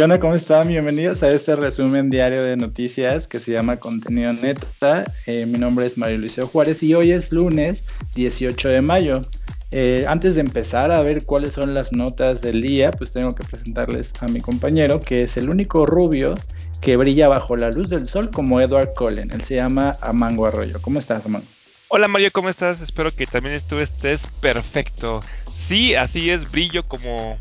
[0.00, 0.18] ¿Qué?
[0.18, 0.66] ¿Cómo están?
[0.66, 5.04] Bienvenidos a este resumen diario de noticias que se llama Contenido Neta.
[5.26, 7.84] Eh, mi nombre es Mario Luiseo Juárez y hoy es lunes
[8.14, 9.20] 18 de mayo.
[9.72, 13.44] Eh, antes de empezar a ver cuáles son las notas del día, pues tengo que
[13.44, 16.32] presentarles a mi compañero, que es el único rubio
[16.80, 19.30] que brilla bajo la luz del sol como Edward Cullen.
[19.30, 20.80] Él se llama Amango Arroyo.
[20.80, 21.44] ¿Cómo estás, Amango?
[21.88, 22.80] Hola Mario, ¿cómo estás?
[22.80, 25.20] Espero que también tú estés perfecto.
[25.54, 27.36] Sí, así es, brillo como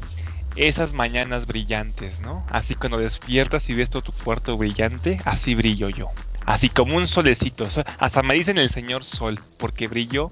[0.56, 2.46] esas mañanas brillantes, ¿no?
[2.50, 6.10] Así cuando despiertas y ves todo tu cuarto brillante, así brillo yo.
[6.46, 7.66] Así como un solecito.
[8.00, 10.32] Hasta me dicen el señor sol, porque brillo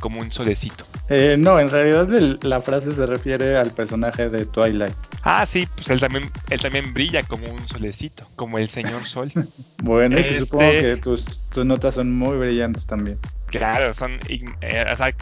[0.00, 0.86] como un solecito.
[1.08, 2.08] Eh, no, en realidad
[2.42, 4.94] la frase se refiere al personaje de Twilight.
[5.22, 9.32] Ah, sí, pues él también, él también brilla como un solecito, como el señor sol.
[9.82, 13.18] bueno, y supongo este que tus, tus, notas son muy brillantes también.
[13.46, 15.14] Claro, son, eh, o sea,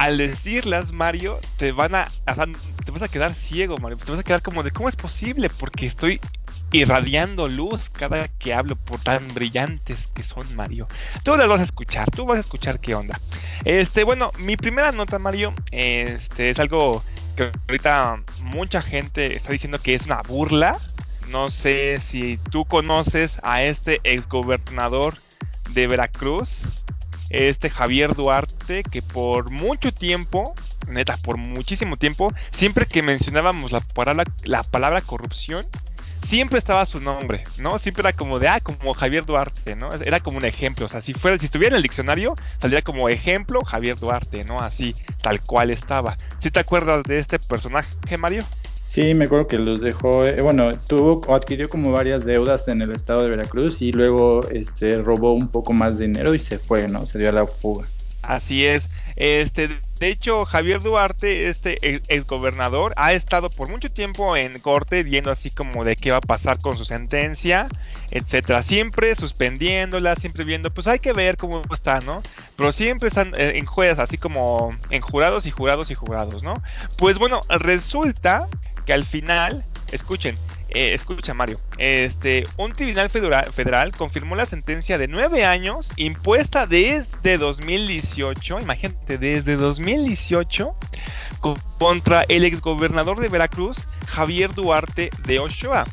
[0.00, 2.08] al decirlas, Mario, te van a,
[2.86, 3.98] te vas a quedar ciego, Mario.
[3.98, 5.50] Te vas a quedar como de, ¿cómo es posible?
[5.50, 6.18] Porque estoy
[6.72, 10.88] irradiando luz cada que hablo por tan brillantes que son, Mario.
[11.22, 13.20] Tú las vas a escuchar, tú vas a escuchar qué onda.
[13.66, 17.04] Este, bueno, mi primera nota, Mario, este, es algo
[17.36, 20.78] que ahorita mucha gente está diciendo que es una burla.
[21.28, 25.12] No sé si tú conoces a este exgobernador
[25.74, 26.86] de Veracruz,
[27.30, 30.54] este Javier Duarte, que por mucho tiempo,
[30.88, 35.66] neta, por muchísimo tiempo, siempre que mencionábamos la palabra, la palabra corrupción,
[36.26, 37.78] siempre estaba su nombre, ¿no?
[37.78, 39.90] Siempre era como de, ah, como Javier Duarte, ¿no?
[39.92, 43.08] Era como un ejemplo, o sea, si fuera, si estuviera en el diccionario, saldría como
[43.08, 44.60] ejemplo Javier Duarte, ¿no?
[44.60, 46.16] Así, tal cual estaba.
[46.38, 48.44] ¿Sí te acuerdas de este personaje, Mario?
[48.90, 52.82] Sí, me acuerdo que los dejó, eh, bueno, tuvo o adquirió como varias deudas en
[52.82, 56.58] el estado de Veracruz y luego este robó un poco más de dinero y se
[56.58, 57.06] fue, ¿no?
[57.06, 57.86] Se dio a la fuga.
[58.22, 58.90] Así es.
[59.14, 59.68] Este,
[60.00, 65.30] de hecho, Javier Duarte, este ex gobernador, ha estado por mucho tiempo en corte viendo
[65.30, 67.68] así como de qué va a pasar con su sentencia,
[68.10, 68.64] etcétera.
[68.64, 72.24] Siempre suspendiéndola, siempre viendo, pues hay que ver cómo está, ¿no?
[72.56, 76.54] Pero siempre están eh, en jueces, así como en jurados y jurados y jurados, ¿no?
[76.98, 78.48] Pues bueno, resulta
[78.84, 80.38] que al final, escuchen,
[80.70, 87.38] eh, escucha Mario, este, un tribunal federal, confirmó la sentencia de nueve años impuesta desde
[87.38, 90.74] 2018, imagínate, desde 2018
[91.78, 95.84] contra el exgobernador de Veracruz, Javier Duarte de Ochoa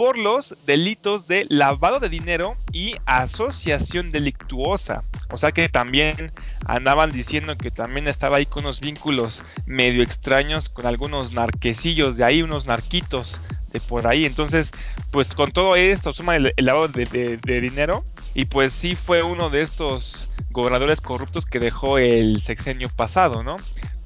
[0.00, 5.04] por los delitos de lavado de dinero y asociación delictuosa.
[5.30, 6.32] O sea que también
[6.64, 12.24] andaban diciendo que también estaba ahí con unos vínculos medio extraños con algunos narquecillos de
[12.24, 13.42] ahí, unos narquitos
[13.74, 14.24] de por ahí.
[14.24, 14.70] Entonces,
[15.10, 19.60] pues con todo esto suma el, lavado de, dinero y pues sí fue uno de
[19.60, 23.56] estos gobernadores corruptos que dejó el sexenio pasado, ¿no?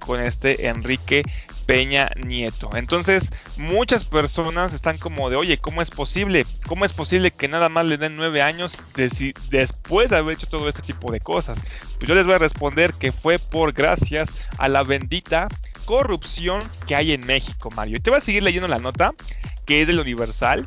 [0.04, 1.22] Con este Enrique
[1.66, 2.70] Peña Nieto.
[2.74, 6.44] Entonces, muchas personas están como de, oye, ¿cómo es posible?
[6.66, 8.78] ¿Cómo es posible que nada más le den nueve años
[9.50, 11.62] después de haber hecho todo este tipo de cosas?
[11.96, 14.28] Pues yo les voy a responder que fue por gracias
[14.58, 15.48] a la bendita
[15.84, 17.96] corrupción que hay en México, Mario.
[17.96, 19.12] Y te voy a seguir leyendo la nota,
[19.66, 20.64] que es del Universal,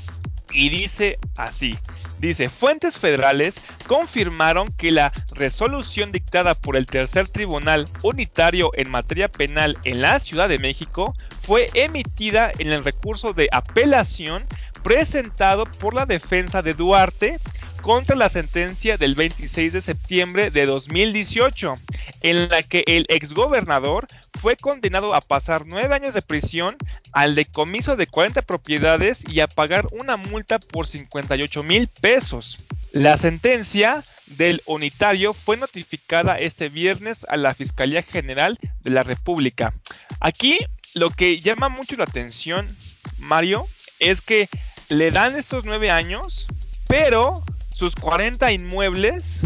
[0.52, 1.78] y dice así.
[2.19, 9.28] Dice, fuentes federales confirmaron que la resolución dictada por el tercer tribunal unitario en materia
[9.28, 14.46] penal en la Ciudad de México fue emitida en el recurso de apelación
[14.84, 17.40] presentado por la defensa de Duarte
[17.81, 21.75] contra la sentencia del 26 de septiembre de 2018,
[22.22, 26.78] en la que el exgobernador fue condenado a pasar nueve años de prisión
[27.12, 32.58] al decomiso de 40 propiedades y a pagar una multa por 58 mil pesos.
[32.92, 39.74] La sentencia del unitario fue notificada este viernes a la Fiscalía General de la República.
[40.20, 40.59] Aquí
[40.94, 42.76] lo que llama mucho la atención,
[43.18, 43.68] Mario,
[44.00, 44.50] es que
[44.90, 46.47] le dan estos nueve años,
[46.88, 47.44] pero
[47.74, 49.42] sus 40 inmuebles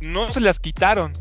[0.00, 1.12] no se las quitaron.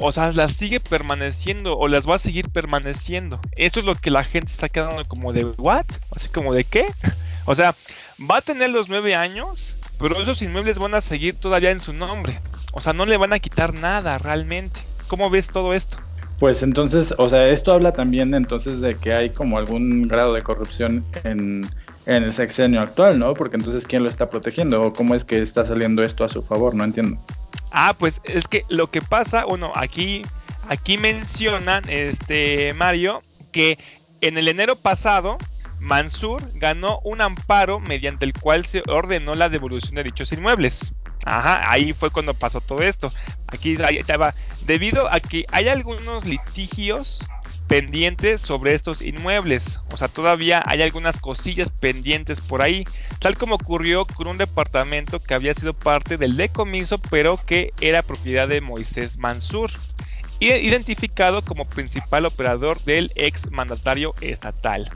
[0.00, 3.40] O sea, las sigue permaneciendo o las va a seguir permaneciendo.
[3.56, 5.86] Eso es lo que la gente está quedando como de ¿what?
[6.14, 6.86] Así como de ¿qué?
[7.48, 7.76] O sea,
[8.28, 11.92] va a tener los nueve años, pero esos inmuebles van a seguir todavía en su
[11.92, 12.40] nombre.
[12.72, 14.80] O sea, no le van a quitar nada realmente.
[15.06, 15.96] ¿Cómo ves todo esto?
[16.38, 20.42] Pues entonces, o sea, esto habla también entonces de que hay como algún grado de
[20.42, 21.62] corrupción en,
[22.04, 23.32] el sexenio actual, ¿no?
[23.34, 24.82] Porque entonces, ¿quién lo está protegiendo?
[24.82, 26.74] ¿O cómo es que está saliendo esto a su favor?
[26.74, 27.18] No entiendo.
[27.78, 30.22] Ah, pues es que lo que pasa, bueno, aquí,
[30.66, 33.78] aquí mencionan, este, Mario, que
[34.22, 35.36] en el enero pasado,
[35.78, 40.94] Mansur ganó un amparo mediante el cual se ordenó la devolución de dichos inmuebles.
[41.26, 43.12] Ajá, ahí fue cuando pasó todo esto.
[43.48, 44.34] Aquí estaba,
[44.64, 47.18] debido a que hay algunos litigios
[47.66, 49.80] pendientes sobre estos inmuebles.
[49.92, 52.84] O sea, todavía hay algunas cosillas pendientes por ahí,
[53.20, 58.02] tal como ocurrió con un departamento que había sido parte del decomiso, pero que era
[58.02, 59.70] propiedad de Moisés Mansur,
[60.40, 64.90] identificado como principal operador del ex mandatario estatal.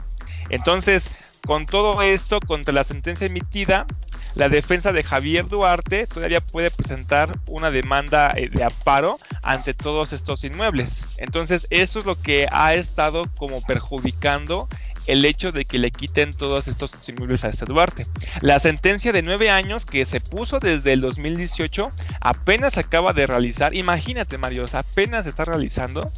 [0.49, 1.09] Entonces,
[1.45, 3.87] con todo esto, contra la sentencia emitida,
[4.35, 10.13] la defensa de Javier Duarte todavía puede presentar una demanda eh, de amparo ante todos
[10.13, 11.15] estos inmuebles.
[11.17, 14.67] Entonces eso es lo que ha estado como perjudicando
[15.07, 18.05] el hecho de que le quiten todos estos inmuebles a este Duarte.
[18.41, 21.91] La sentencia de nueve años que se puso desde el 2018
[22.21, 26.11] apenas acaba de realizar, imagínate Mario, apenas está realizando,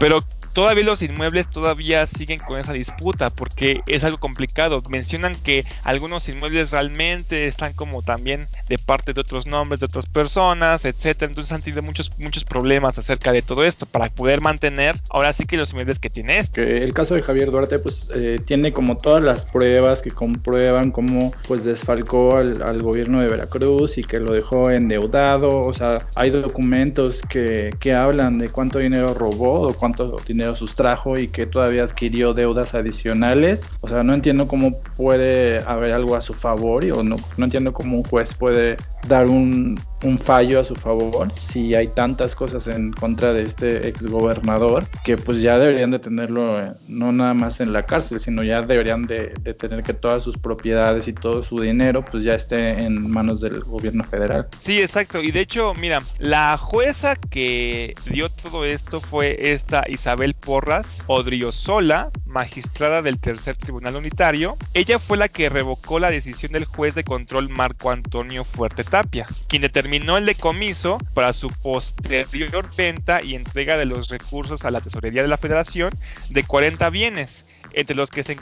[0.00, 0.24] pero
[0.58, 4.82] todavía los inmuebles todavía siguen con esa disputa porque es algo complicado.
[4.90, 10.06] Mencionan que algunos inmuebles realmente están como también de parte de otros nombres de otras
[10.06, 11.30] personas, etcétera.
[11.30, 15.44] Entonces han tenido muchos muchos problemas acerca de todo esto para poder mantener ahora sí
[15.46, 16.82] que los inmuebles que tiene este.
[16.82, 21.32] El caso de Javier Duarte pues eh, tiene como todas las pruebas que comprueban cómo
[21.46, 25.60] pues desfalcó al, al, gobierno de Veracruz y que lo dejó endeudado.
[25.60, 31.18] O sea, hay documentos que, que hablan de cuánto dinero robó o cuánto dinero sustrajo
[31.18, 33.70] y que todavía adquirió deudas adicionales.
[33.80, 37.72] O sea, no entiendo cómo puede haber algo a su favor y, o no entiendo
[37.72, 38.76] cómo un juez puede
[39.08, 43.88] dar un, un fallo a su favor si hay tantas cosas en contra de este
[43.88, 48.42] exgobernador que pues ya deberían de tenerlo eh, no nada más en la cárcel sino
[48.42, 49.28] ya deberían de,
[49.58, 53.60] tener que todas sus propiedades y todo su dinero pues ya esté en manos del
[53.60, 54.48] gobierno federal.
[54.58, 55.20] Sí exacto.
[55.22, 62.10] Y de hecho mira la jueza que dio todo esto fue esta Isabel Porras Odriozola
[62.26, 64.56] magistrada del tercer tribunal unitario.
[64.74, 69.26] Ella fue la que revocó la decisión del juez de control Marco Antonio Fuerte Tapia
[69.48, 74.70] quien determinó terminó el decomiso para su posterior venta y entrega de los recursos a
[74.70, 75.90] la tesorería de la federación
[76.28, 78.36] de 40 bienes, entre los que se,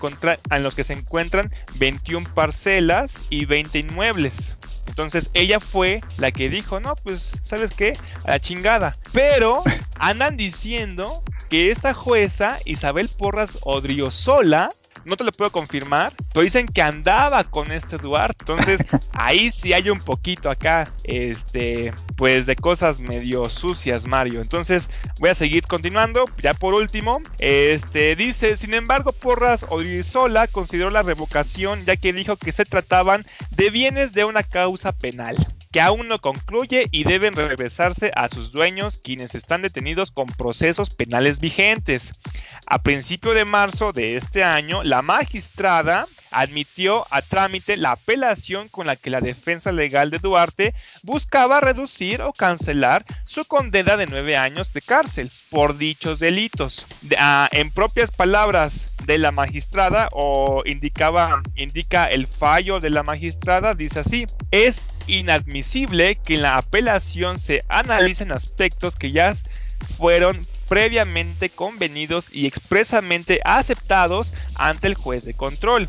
[0.50, 4.58] en los que se encuentran 21 parcelas y 20 inmuebles.
[4.88, 7.96] Entonces ella fue la que dijo, no, pues, ¿sabes qué?
[8.24, 8.96] A la chingada.
[9.12, 9.62] Pero
[10.00, 14.70] andan diciendo que esta jueza, Isabel Porras Odriozola,
[15.06, 18.36] no te lo puedo confirmar, pero dicen que andaba con este Duarte.
[18.40, 18.80] Entonces,
[19.14, 24.40] ahí sí hay un poquito acá, este, pues de cosas medio sucias, Mario.
[24.40, 24.88] Entonces,
[25.18, 26.24] voy a seguir continuando.
[26.42, 32.36] Ya por último, este, dice, sin embargo, Porras Odrizola consideró la revocación ya que dijo
[32.36, 35.36] que se trataban de bienes de una causa penal
[35.76, 40.88] que aún no concluye y deben regresarse a sus dueños quienes están detenidos con procesos
[40.88, 42.14] penales vigentes.
[42.66, 48.86] A principio de marzo de este año, la magistrada admitió a trámite la apelación con
[48.86, 54.34] la que la defensa legal de Duarte buscaba reducir o cancelar su condena de nueve
[54.34, 56.86] años de cárcel por dichos delitos.
[57.18, 63.74] Ah, en propias palabras de la magistrada o indicaba indica el fallo de la magistrada
[63.74, 69.34] dice así es inadmisible que en la apelación se analicen aspectos que ya
[69.96, 75.88] fueron previamente convenidos y expresamente aceptados ante el juez de control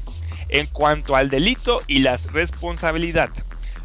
[0.50, 3.30] en cuanto al delito y la responsabilidad.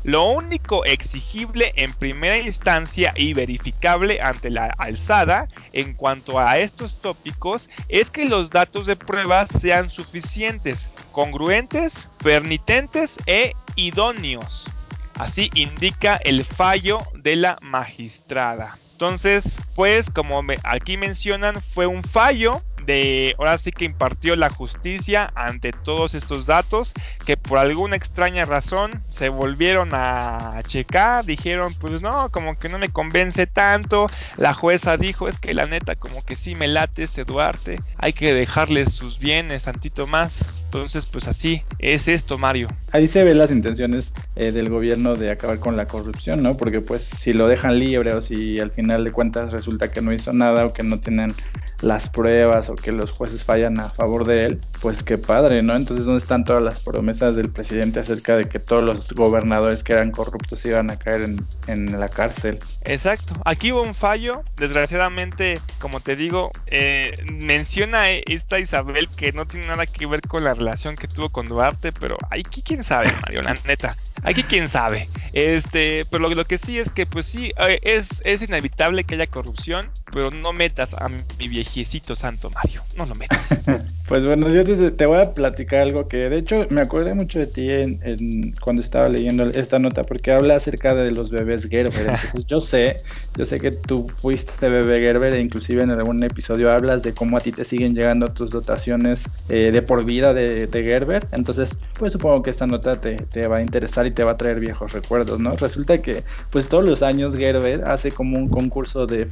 [0.05, 7.00] Lo único exigible en primera instancia y verificable ante la alzada en cuanto a estos
[7.00, 14.72] tópicos es que los datos de prueba sean suficientes, congruentes, pernitentes e idóneos.
[15.19, 18.78] Así indica el fallo de la magistrada.
[18.92, 25.33] Entonces, pues como aquí mencionan, fue un fallo de ahora sí que impartió la justicia
[25.35, 26.92] ante todos estos datos
[27.25, 32.78] que por alguna extraña razón se volvieron a checar, dijeron pues no, como que no
[32.78, 37.04] me convence tanto, la jueza dijo es que la neta como que sí me late
[37.04, 42.67] este Duarte, hay que dejarle sus bienes tantito más, entonces pues así es esto Mario.
[42.93, 46.57] Ahí se ven las intenciones eh, del gobierno de acabar con la corrupción, ¿no?
[46.57, 50.14] Porque pues si lo dejan libre o si al final de cuentas resulta que no
[50.14, 51.35] hizo nada o que no tienen
[51.83, 55.75] las pruebas o que los jueces fallan a favor de él, pues qué padre, ¿no?
[55.75, 59.93] Entonces, ¿dónde están todas las promesas del presidente acerca de que todos los gobernadores que
[59.93, 62.61] eran corruptos iban a caer en, en la cárcel?
[62.85, 69.47] Exacto, aquí hubo un fallo, desgraciadamente, como te digo, eh, menciona esta Isabel que no
[69.47, 73.12] tiene nada que ver con la relación que tuvo con Duarte, pero aquí quién sabe,
[73.23, 73.97] Mario, la neta.
[74.23, 75.09] Aquí quién sabe.
[75.33, 79.16] Este, pero lo, lo, que sí es que, pues sí, eh, es, es inevitable que
[79.16, 83.40] haya corrupción pero no metas a mi viejecito santo Mario, no lo metas.
[84.09, 87.47] pues bueno, yo te, voy a platicar algo que de hecho me acordé mucho de
[87.47, 92.11] ti en, cuando estaba leyendo esta nota, porque habla acerca de los bebés Gerber.
[92.11, 92.97] Entonces yo sé,
[93.37, 97.38] yo sé que tú fuiste bebé Gerber e inclusive en algún episodio hablas de cómo
[97.38, 101.26] a ti te siguen llegando tus dotaciones eh, de por vida de, Gerber.
[101.33, 104.37] Entonces, pues supongo que esta nota te, te va a interesar y te va a
[104.37, 105.57] traer viejos recuerdos, ¿no?
[105.57, 109.26] Resulta que pues todos los años Gerber hace como un concurso de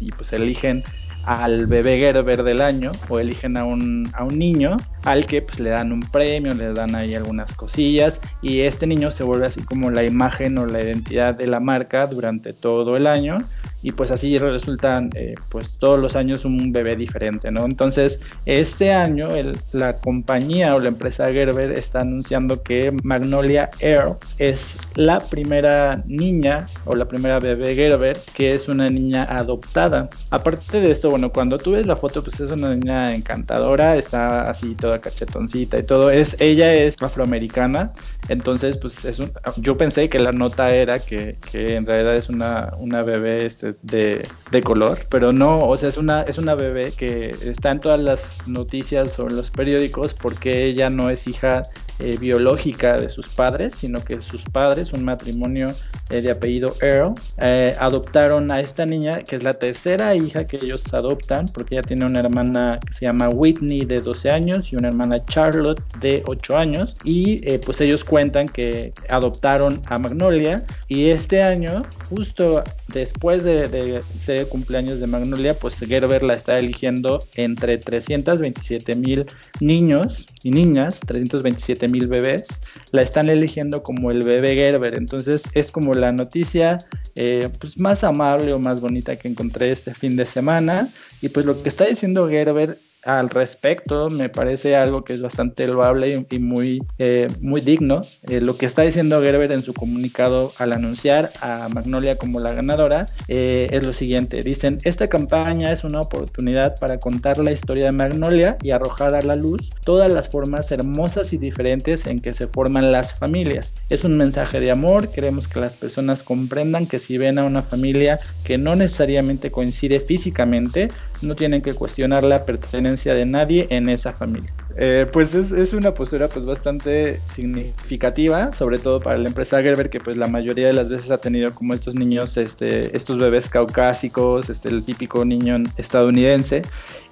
[0.00, 0.82] y pues eligen
[1.24, 5.60] al bebé Gerber del año o eligen a un, a un niño al que pues
[5.60, 9.62] le dan un premio, le dan ahí algunas cosillas y este niño se vuelve así
[9.62, 13.38] como la imagen o la identidad de la marca durante todo el año
[13.82, 17.64] y pues así resultan eh, pues todos los años un bebé diferente, ¿no?
[17.64, 19.30] Entonces este año
[19.72, 26.64] la compañía o la empresa Gerber está anunciando que Magnolia Air es la primera niña
[26.84, 30.08] o la primera bebé Gerber que es una niña adoptada.
[30.30, 34.48] Aparte de esto, bueno, cuando tú ves la foto pues es una niña encantadora, está
[34.48, 37.92] así toda cachetoncita y todo, es ella es afroamericana,
[38.28, 42.30] entonces pues es un, yo pensé que la nota era que, que en realidad es
[42.30, 44.26] una, una bebé este de,
[44.64, 48.48] color, pero no, o sea, es una, es una bebé que está en todas las
[48.48, 51.64] noticias o en los periódicos porque ella no es hija
[51.98, 55.68] eh, biológica de sus padres, sino que sus padres, un matrimonio
[56.10, 60.56] eh, de apellido Earl, eh, adoptaron a esta niña, que es la tercera hija que
[60.56, 64.76] ellos adoptan, porque ella tiene una hermana que se llama Whitney de 12 años y
[64.76, 71.08] una hermana Charlotte de 8 años, y pues ellos cuentan que adoptaron a Magnolia y
[71.08, 77.24] este año, justo después de, de ser cumpleaños de Magnolia, pues Gerber la está eligiendo
[77.36, 79.26] entre 327 mil
[79.60, 82.60] niños y niñas, 327 mil bebés,
[82.90, 84.96] la están eligiendo como el bebé Gerber.
[84.96, 86.78] Entonces es como la noticia
[87.14, 90.88] eh, pues más amable o más bonita que encontré este fin de semana.
[91.20, 95.66] Y pues lo que está diciendo Gerber al respecto me parece algo que es bastante
[95.66, 98.00] loable y, muy, eh, muy digno.
[98.28, 102.52] Eh, lo que está diciendo Gerber en su comunicado al anunciar a Magnolia como la
[102.52, 104.42] ganadora eh, es lo siguiente.
[104.42, 109.22] Dicen, esta campaña es una oportunidad para contar la historia de Magnolia y arrojar a
[109.22, 113.74] la luz todas las formas hermosas y diferentes en que se forman las familias.
[113.88, 117.62] Es un mensaje de amor, queremos que las personas comprendan que si ven a una
[117.62, 120.88] familia que no necesariamente coincide físicamente,
[121.22, 124.52] no tienen que cuestionar la pertenencia de nadie en esa familia.
[124.76, 130.00] Eh, pues es, una postura pues bastante significativa, sobre todo para la empresa Gerber, que
[130.00, 134.48] pues la mayoría de las veces ha tenido como estos niños, este, estos bebés caucásicos,
[134.48, 136.62] este, el típico niño estadounidense.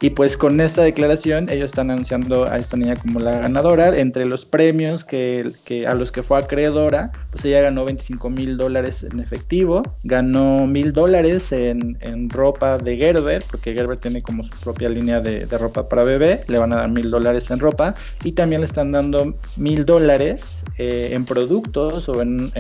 [0.03, 3.99] Y pues con esta declaración ellos están anunciando a esta niña como la ganadora.
[3.99, 5.53] Entre los premios que,
[5.87, 10.95] a los que fue acreedora, pues ella ganó 25 mil dólares en efectivo, ganó mil
[10.95, 11.99] dólares en,
[12.31, 16.59] ropa de Gerber, porque Gerber tiene como su propia línea de, ropa para bebé, le
[16.59, 17.93] van a dar mil dólares en ropa.
[18.25, 22.51] Y también le están dando mil dólares eh, en productos o en,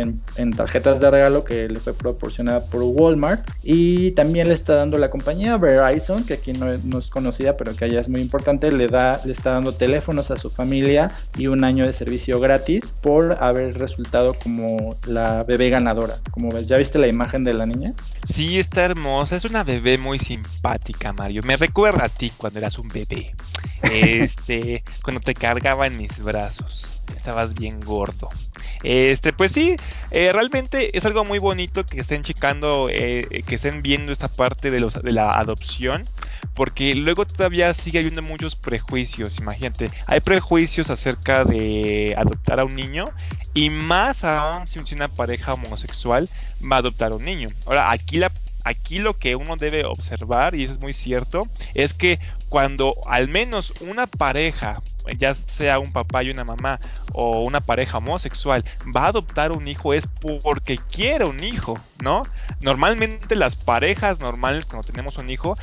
[0.56, 3.48] tarjetas de regalo que le fue proporcionada por Walmart.
[3.62, 7.84] Y también le está dando la compañía Verizon que aquí no es, conocida pero que
[7.84, 11.64] allá es muy importante le da le está dando teléfonos a su familia y un
[11.64, 16.16] año de servicio gratis por haber resultado como la bebé ganadora.
[16.30, 17.94] Como ves ya viste la imagen de la niña
[18.24, 19.36] sí está hermosa.
[19.36, 21.42] Es una bebé muy simpática Mario.
[21.44, 23.34] Me recuerda a ti cuando eras un bebé.
[23.82, 27.02] Este cuando te cargaba en mis brazos.
[27.16, 28.28] Estabas bien gordo.
[28.82, 29.76] Este, pues sí,
[30.10, 34.70] eh, realmente es algo muy bonito que estén checando, eh, que estén viendo esta parte
[34.70, 36.08] de, los, de la adopción,
[36.60, 39.38] porque luego todavía sigue habiendo muchos prejuicios.
[39.38, 43.06] Imagínate, hay prejuicios acerca de adoptar a un niño
[43.54, 46.28] y más aún si una pareja homosexual
[46.70, 47.48] va a adoptar a un niño.
[47.64, 48.30] Ahora, aquí la
[48.64, 51.42] aquí lo que uno debe observar, y eso es muy cierto,
[51.74, 54.82] es que cuando al menos una pareja,
[55.18, 56.80] ya sea un papá y una mamá,
[57.12, 58.64] o una pareja homosexual,
[58.94, 60.06] va a adoptar un hijo es
[60.42, 62.22] porque quiere un hijo, ¿no?
[62.60, 65.54] Normalmente las parejas normales cuando tenemos un hijo,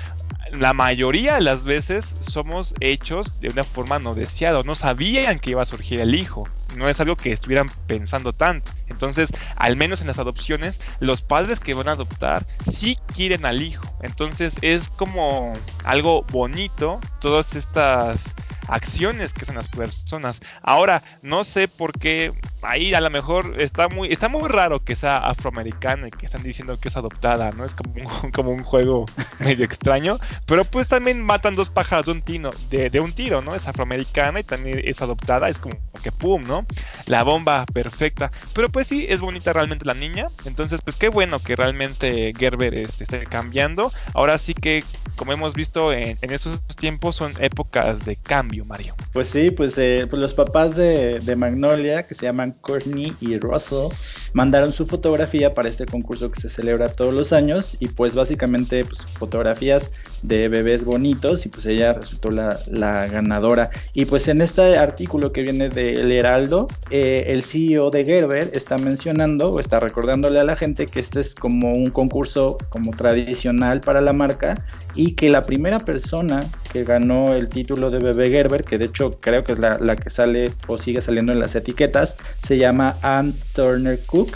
[0.51, 5.51] la mayoría de las veces somos hechos de una forma no deseada, no sabían que
[5.51, 8.71] iba a surgir el hijo no es algo que estuvieran pensando tanto.
[8.87, 13.61] Entonces, al menos en las adopciones, los padres que van a adoptar sí quieren al
[13.61, 13.85] hijo.
[14.01, 18.33] Entonces, es como algo bonito todas estas
[18.67, 20.41] acciones que hacen las personas.
[20.61, 24.95] Ahora, no sé por qué ahí a lo mejor está muy está muy raro que
[24.95, 27.65] sea afroamericana y que están diciendo que es adoptada, ¿no?
[27.65, 29.05] Es como un, como un juego
[29.39, 33.55] medio extraño, pero pues también matan dos pájaros de un tiro, de, un tiro, ¿no?
[33.55, 36.65] Es afroamericana y también es adoptada, es como que pum, ¿no?
[37.07, 38.29] la bomba perfecta.
[38.53, 40.27] Pero pues sí, es bonita realmente la niña.
[40.45, 43.91] Entonces, pues qué bueno que realmente Gerber este, esté cambiando.
[44.13, 44.83] Ahora sí que,
[45.15, 48.95] como hemos visto en, esos tiempos, son épocas de cambio, Mario.
[49.13, 53.37] Pues sí, pues, eh, pues los papás de, de, Magnolia, que se llaman Courtney y
[53.37, 53.89] Russell,
[54.37, 57.75] mandaron su fotografía para este concurso que se celebra todos los años.
[57.79, 59.91] Y pues básicamente, pues fotografías
[60.21, 61.47] de bebés bonitos.
[61.47, 63.71] Y pues ella resultó la, la ganadora.
[63.93, 68.77] Y pues en este artículo que viene del Heraldo, eh, el CEO de Gerber está
[68.77, 73.81] mencionando o está recordándole a la gente que este es como un concurso como tradicional
[73.81, 74.63] para la marca
[74.93, 79.09] y que la primera persona que ganó el título de bebé Gerber, que de hecho
[79.19, 82.97] creo que es la, la que sale o sigue saliendo en las etiquetas, se llama
[83.01, 84.26] Ann Turner Cook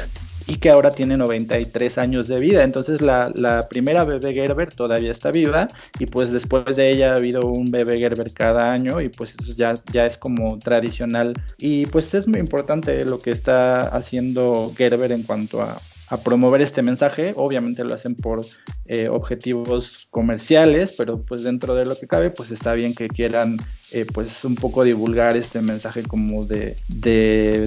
[0.48, 2.64] y que ahora tiene 93 años de vida.
[2.64, 5.68] Entonces la, la, primera bebé Gerber todavía está viva
[6.00, 9.54] y pues después de ella ha habido un bebé Gerber cada año y pues eso
[9.56, 15.12] ya, ya es como tradicional y pues es muy importante lo que está haciendo Gerber
[15.12, 15.78] en cuanto a,
[16.12, 17.34] a promover este mensaje.
[17.38, 18.42] Obviamente lo hacen por
[18.86, 23.58] eh, objetivos comerciales, pero pues dentro de lo que cabe, pues está bien que quieran
[23.94, 26.76] eh, pues un poco divulgar este mensaje como de,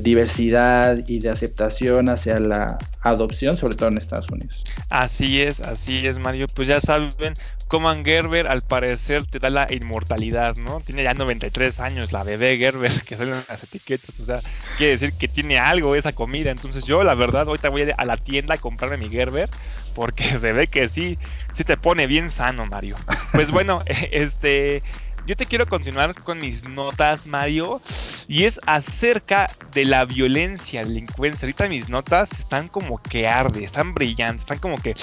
[0.01, 4.65] diversidad y de aceptación hacia la adopción, sobre todo en Estados Unidos.
[4.91, 6.47] Así es, así es, Mario.
[6.55, 7.35] Pues ya saben,
[7.69, 10.81] Coman Gerber al parecer te da la inmortalidad, ¿no?
[10.81, 14.41] Tiene ya 93 años la bebé Gerber que salen las etiquetas, o sea,
[14.79, 16.51] quiere decir que tiene algo esa comida.
[16.51, 19.51] Entonces yo, la verdad, ahorita voy a la tienda a comprarme mi Gerber
[19.95, 21.19] porque se ve que sí,
[21.55, 22.97] sí te pone bien sano, Mario.
[23.33, 24.83] Pues bueno, este,
[25.27, 27.81] yo te quiero continuar con mis notas, Mario,
[28.29, 31.47] y es acerca de la violencia, delincuencia.
[31.47, 34.95] Ahorita mis notas están como que arde, están brillantes, están como que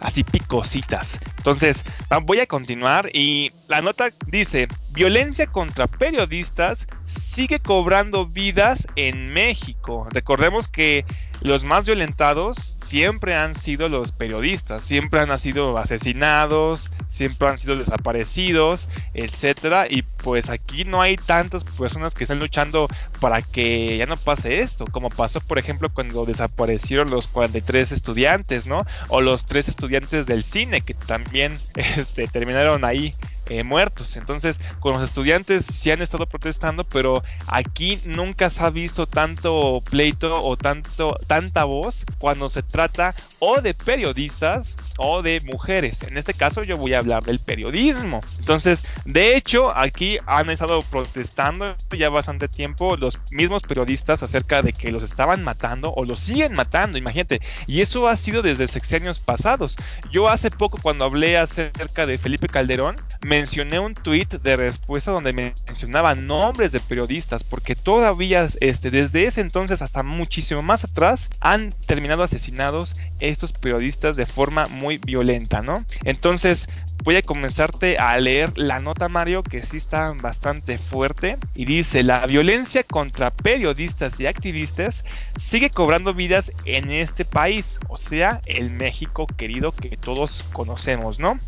[0.00, 1.18] así picositas.
[1.38, 1.84] Entonces,
[2.24, 10.06] voy a continuar y la nota dice, violencia contra periodistas sigue cobrando vidas en México.
[10.10, 11.04] Recordemos que
[11.42, 17.76] los más violentados siempre han sido los periodistas, siempre han sido asesinados, siempre han sido
[17.76, 22.88] desaparecidos, etcétera, y pues aquí no hay tantas personas que están luchando
[23.20, 28.66] para que ya no pase esto, como pasó por ejemplo cuando desaparecieron los 43 estudiantes,
[28.66, 28.86] ¿no?
[29.08, 33.14] O los tres estudiantes del cine que también este, terminaron ahí
[33.48, 34.16] eh, muertos.
[34.16, 39.82] Entonces, con los estudiantes sí han estado protestando, pero aquí nunca se ha visto tanto
[39.88, 46.02] pleito o tanto tanta voz cuando se trata o de periodistas o de mujeres.
[46.02, 48.20] En este caso yo voy a hablar del periodismo.
[48.38, 54.72] Entonces, de hecho, aquí han estado protestando ya bastante tiempo los mismos periodistas acerca de
[54.72, 57.40] que los estaban matando o los siguen matando, imagínate.
[57.66, 59.76] Y eso ha sido desde sexenios pasados.
[60.10, 65.32] Yo hace poco cuando hablé acerca de Felipe Calderón, mencioné un tweet de respuesta donde
[65.32, 71.72] mencionaba nombres de periodistas porque todavía este, desde ese entonces hasta muchísimo más atrás han
[71.86, 75.74] terminado asesinados estos periodistas de forma muy violenta, ¿no?
[76.04, 76.68] Entonces
[77.04, 82.02] voy a comenzarte a leer la nota Mario que sí está bastante fuerte y dice
[82.02, 85.04] la violencia contra periodistas y activistas
[85.38, 91.38] sigue cobrando vidas en este país, o sea, el México querido que todos conocemos, ¿no?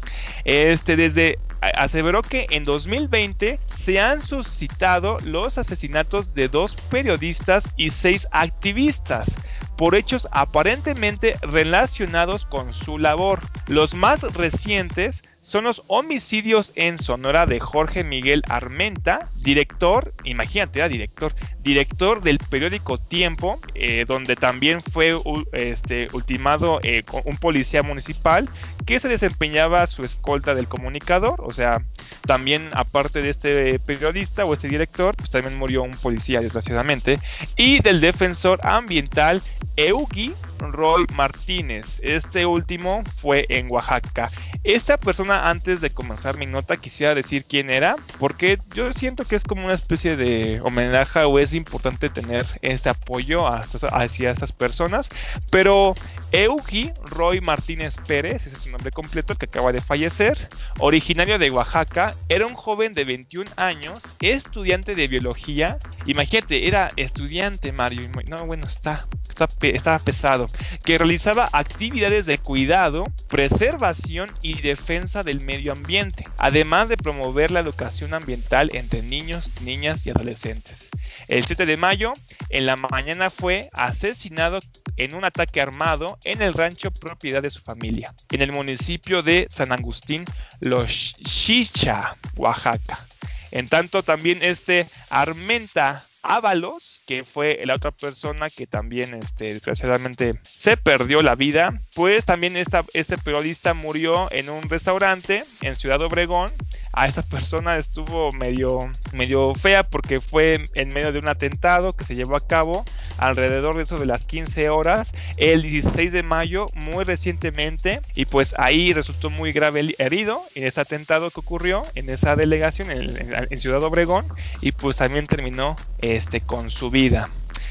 [0.44, 7.90] Este desde aseveró que en 2020 se han suscitado los asesinatos de dos periodistas y
[7.90, 9.28] seis activistas
[9.76, 13.40] por hechos aparentemente relacionados con su labor.
[13.68, 20.90] Los más recientes son los homicidios en Sonora de Jorge Miguel Armenta, director, imagínate, era
[20.90, 25.18] director, director del periódico Tiempo, eh, donde también fue
[25.52, 28.50] este, ultimado eh, un policía municipal
[28.84, 31.82] que se desempeñaba su escolta del comunicador, o sea,
[32.26, 37.20] también aparte de este periodista o este director, pues también murió un policía desgraciadamente,
[37.56, 39.40] y del defensor ambiental
[39.78, 42.00] Eugi Roy Martínez.
[42.02, 44.28] Este último fue en Oaxaca.
[44.64, 49.36] Esta persona, antes de comenzar mi nota, quisiera decir quién era, porque yo siento que
[49.36, 55.10] es como una especie de homenaje o es importante tener este apoyo hacia estas personas.
[55.50, 55.94] Pero
[56.32, 60.48] Eugi Roy Martínez Pérez, ese es su nombre completo, el que acaba de fallecer,
[60.80, 65.78] originario de Oaxaca, era un joven de 21 años, estudiante de biología.
[66.06, 68.10] Imagínate, era estudiante, Mario.
[68.26, 69.06] No, bueno, está,
[69.44, 70.48] está, estaba pesado
[70.84, 77.60] que realizaba actividades de cuidado, preservación y defensa del medio ambiente, además de promover la
[77.60, 80.90] educación ambiental entre niños, niñas y adolescentes.
[81.28, 82.12] El 7 de mayo,
[82.50, 84.58] en la mañana fue asesinado
[84.96, 89.46] en un ataque armado en el rancho propiedad de su familia, en el municipio de
[89.50, 90.24] San Agustín,
[90.60, 93.06] Los Chicha, Oaxaca.
[93.50, 100.38] En tanto, también este Armenta Ábalos, que fue la otra persona que también este, desgraciadamente
[100.42, 106.02] se perdió la vida, pues también esta, este periodista murió en un restaurante en Ciudad
[106.02, 106.52] Obregón
[106.92, 108.78] a esta persona estuvo medio,
[109.12, 112.84] medio fea porque fue en medio de un atentado que se llevó a cabo
[113.18, 118.54] alrededor de eso de las 15 horas el 16 de mayo muy recientemente y pues
[118.58, 123.56] ahí resultó muy grave herido en este atentado que ocurrió en esa delegación en, en
[123.58, 124.26] Ciudad Obregón
[124.60, 127.30] y pues también terminó este con su vida.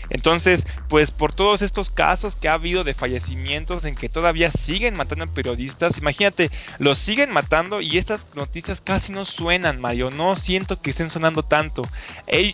[0.10, 4.98] Entonces, pues por todos estos casos que ha habido de fallecimientos en que todavía siguen
[4.98, 10.36] matando a periodistas, imagínate, los siguen matando y estas noticias casi no suenan, Mario, no
[10.36, 11.82] siento que estén sonando tanto.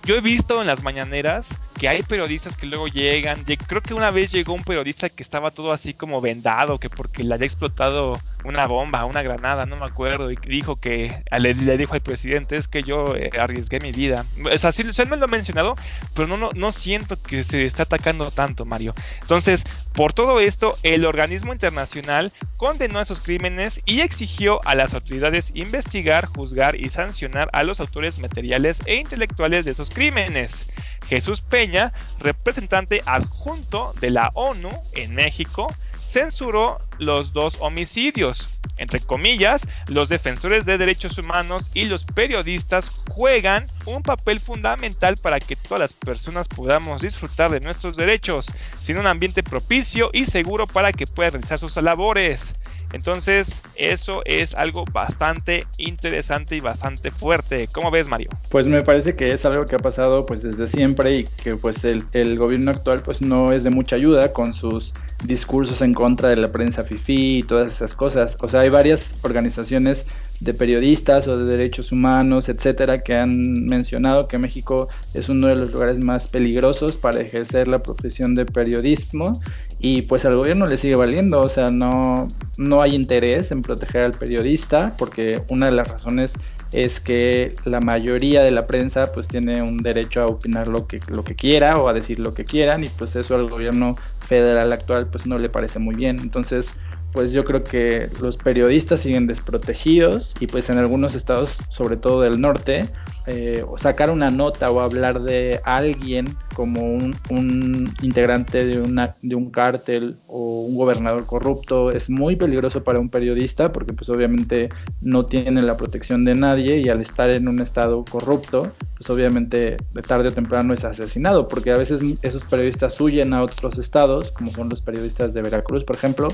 [0.03, 4.11] yo he visto en las mañaneras que hay periodistas que luego llegan, creo que una
[4.11, 8.19] vez llegó un periodista que estaba todo así como vendado, que porque le había explotado
[8.43, 12.67] una bomba, una granada, no me acuerdo, y dijo que le, dijo al presidente, es
[12.67, 14.25] que yo eh, arriesgué mi vida.
[14.51, 15.75] O sea, sí, me lo ha mencionado,
[16.13, 18.93] pero no, no, no siento que se está atacando tanto, Mario.
[19.21, 25.51] Entonces, por todo esto, el organismo internacional condenó esos crímenes y exigió a las autoridades
[25.55, 30.67] investigar, juzgar y sancionar a los autores materiales e intelectuales de esos crímenes.
[31.07, 35.67] Jesús Peña, representante adjunto de la ONU en México,
[36.13, 38.59] censuró los dos homicidios.
[38.77, 45.39] Entre comillas, los defensores de derechos humanos y los periodistas juegan un papel fundamental para
[45.39, 48.47] que todas las personas podamos disfrutar de nuestros derechos,
[48.79, 52.55] sin un ambiente propicio y seguro para que puedan realizar sus labores.
[52.93, 57.67] Entonces, eso es algo bastante interesante y bastante fuerte.
[57.73, 58.29] ¿Cómo ves, Mario?
[58.49, 61.83] Pues me parece que es algo que ha pasado pues desde siempre y que pues
[61.83, 64.93] el, el gobierno actual pues no es de mucha ayuda con sus
[65.25, 68.37] discursos en contra de la prensa FIFI y todas esas cosas.
[68.41, 70.05] O sea, hay varias organizaciones
[70.43, 75.55] de periodistas o de derechos humanos, etcétera, que han mencionado que México es uno de
[75.55, 79.39] los lugares más peligrosos para ejercer la profesión de periodismo
[79.79, 82.27] y pues al gobierno le sigue valiendo, o sea, no,
[82.57, 86.33] no hay interés en proteger al periodista porque una de las razones
[86.73, 90.99] es que la mayoría de la prensa pues tiene un derecho a opinar lo que,
[91.07, 94.73] lo que quiera o a decir lo que quieran y pues eso al gobierno federal
[94.73, 96.17] actual pues no le parece muy bien.
[96.19, 96.75] Entonces
[97.13, 102.21] pues yo creo que los periodistas siguen desprotegidos y pues en algunos estados, sobre todo
[102.21, 102.85] del norte,
[103.27, 106.81] eh, sacar una nota o hablar de alguien como
[107.29, 112.99] un, integrante de, una, de un cártel o un gobernador corrupto es muy peligroso para
[112.99, 114.69] un periodista porque pues obviamente
[115.01, 119.77] no tiene la protección de nadie y al estar en un estado corrupto pues obviamente
[119.93, 124.31] de tarde o temprano es asesinado porque a veces esos periodistas huyen a otros estados
[124.31, 126.27] como son los periodistas de Veracruz por ejemplo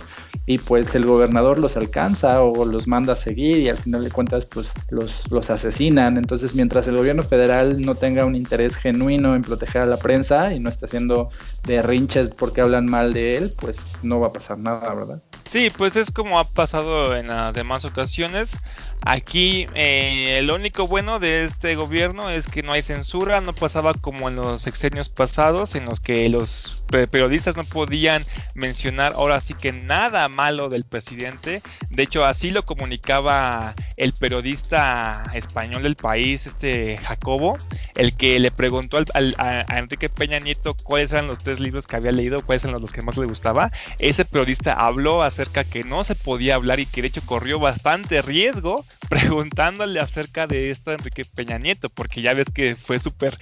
[0.46, 4.12] y pues el gobernador los alcanza o los manda a seguir y al final de
[4.12, 6.18] cuentas pues los, los asesinan.
[6.18, 10.52] Entonces mientras el gobierno federal no tenga un interés genuino en proteger a la prensa
[10.56, 11.28] y no esté haciendo
[11.66, 15.22] de rinches porque hablan mal de él, pues no va a pasar nada, ¿verdad?
[15.50, 18.56] Sí, pues es como ha pasado en las demás ocasiones.
[19.04, 23.96] Aquí eh, lo único bueno de este gobierno es que no hay censura, no pasaba
[23.96, 29.56] como en los sexenios pasados en los que los periodistas no podían mencionar ahora sí
[29.56, 31.64] que nada malo del presidente.
[31.90, 37.58] De hecho, así lo comunicaba el periodista español del país, este Jacobo,
[37.96, 41.96] el que le preguntó al, a, Enrique Peña Nieto cuáles eran los tres libros que
[41.96, 43.72] había leído, cuáles eran los que más le gustaba.
[43.98, 48.22] Ese periodista habló acerca que no se podía hablar y que de hecho corrió bastante
[48.22, 53.38] riesgo preguntándole acerca de esto a Enrique Peña Nieto, porque ya ves que fue súper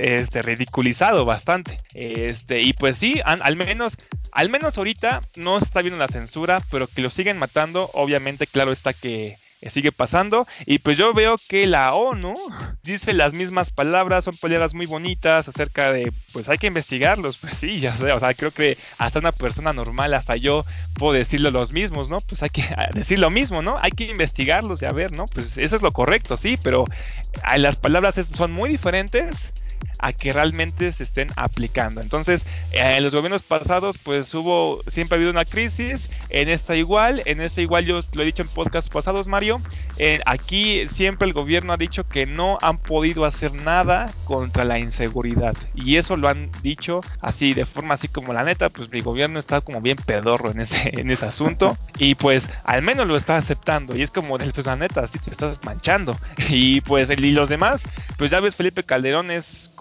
[0.00, 1.78] este, ridiculizado bastante.
[1.94, 3.96] Este, y pues sí, al menos,
[4.32, 8.72] al menos ahorita no está viendo la censura, pero que lo siguen matando, obviamente, claro
[8.72, 9.36] está que
[9.70, 10.46] sigue pasando.
[10.66, 12.34] Y pues yo veo que la ONU
[12.82, 17.38] dice las mismas palabras, son palabras muy bonitas acerca de, pues hay que investigarlos.
[17.38, 21.12] Pues sí, ya sé, o sea, creo que hasta una persona normal, hasta yo puedo
[21.12, 22.18] decirlo los mismos, ¿no?
[22.18, 23.76] Pues hay que decir lo mismo, ¿no?
[23.80, 25.26] Hay que investigarlos y a ver, ¿no?
[25.26, 26.84] Pues eso es lo correcto, sí, pero
[27.42, 29.52] ah, las palabras son muy diferentes
[29.98, 32.00] a que realmente se estén aplicando.
[32.00, 37.22] Entonces, en los gobiernos pasados, pues hubo, siempre ha habido una crisis, en esta igual,
[37.26, 39.62] en esta igual yo lo he dicho en podcast pasados, Mario,
[40.26, 45.56] aquí siempre el gobierno ha dicho que no han podido hacer nada contra la inseguridad.
[45.74, 49.38] Y eso lo han dicho así de forma así como la neta, pues mi gobierno
[49.38, 53.36] está como bien pedorro en ese, en ese asunto y pues al menos lo está
[53.36, 53.96] aceptando.
[53.96, 56.16] Y es como, pues la neta, así te estás manchando.
[56.54, 57.84] Y pues y los demás,
[58.18, 59.72] pues ya ves Felipe Calderón es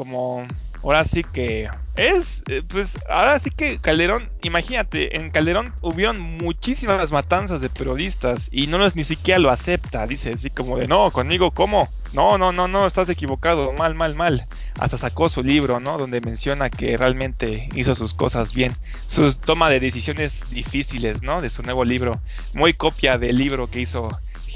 [0.83, 7.11] ahora sí que es, eh, pues ahora sí que Calderón, imagínate, en Calderón hubieron muchísimas
[7.11, 11.11] matanzas de periodistas y no los ni siquiera lo acepta, dice así como de, no,
[11.11, 11.89] conmigo, ¿cómo?
[12.13, 14.45] No, no, no, no, estás equivocado, mal, mal, mal.
[14.79, 15.97] Hasta sacó su libro, ¿no?
[15.97, 18.71] Donde menciona que realmente hizo sus cosas bien,
[19.07, 21.41] sus toma de decisiones difíciles, ¿no?
[21.41, 22.21] De su nuevo libro,
[22.53, 24.09] muy copia del libro que hizo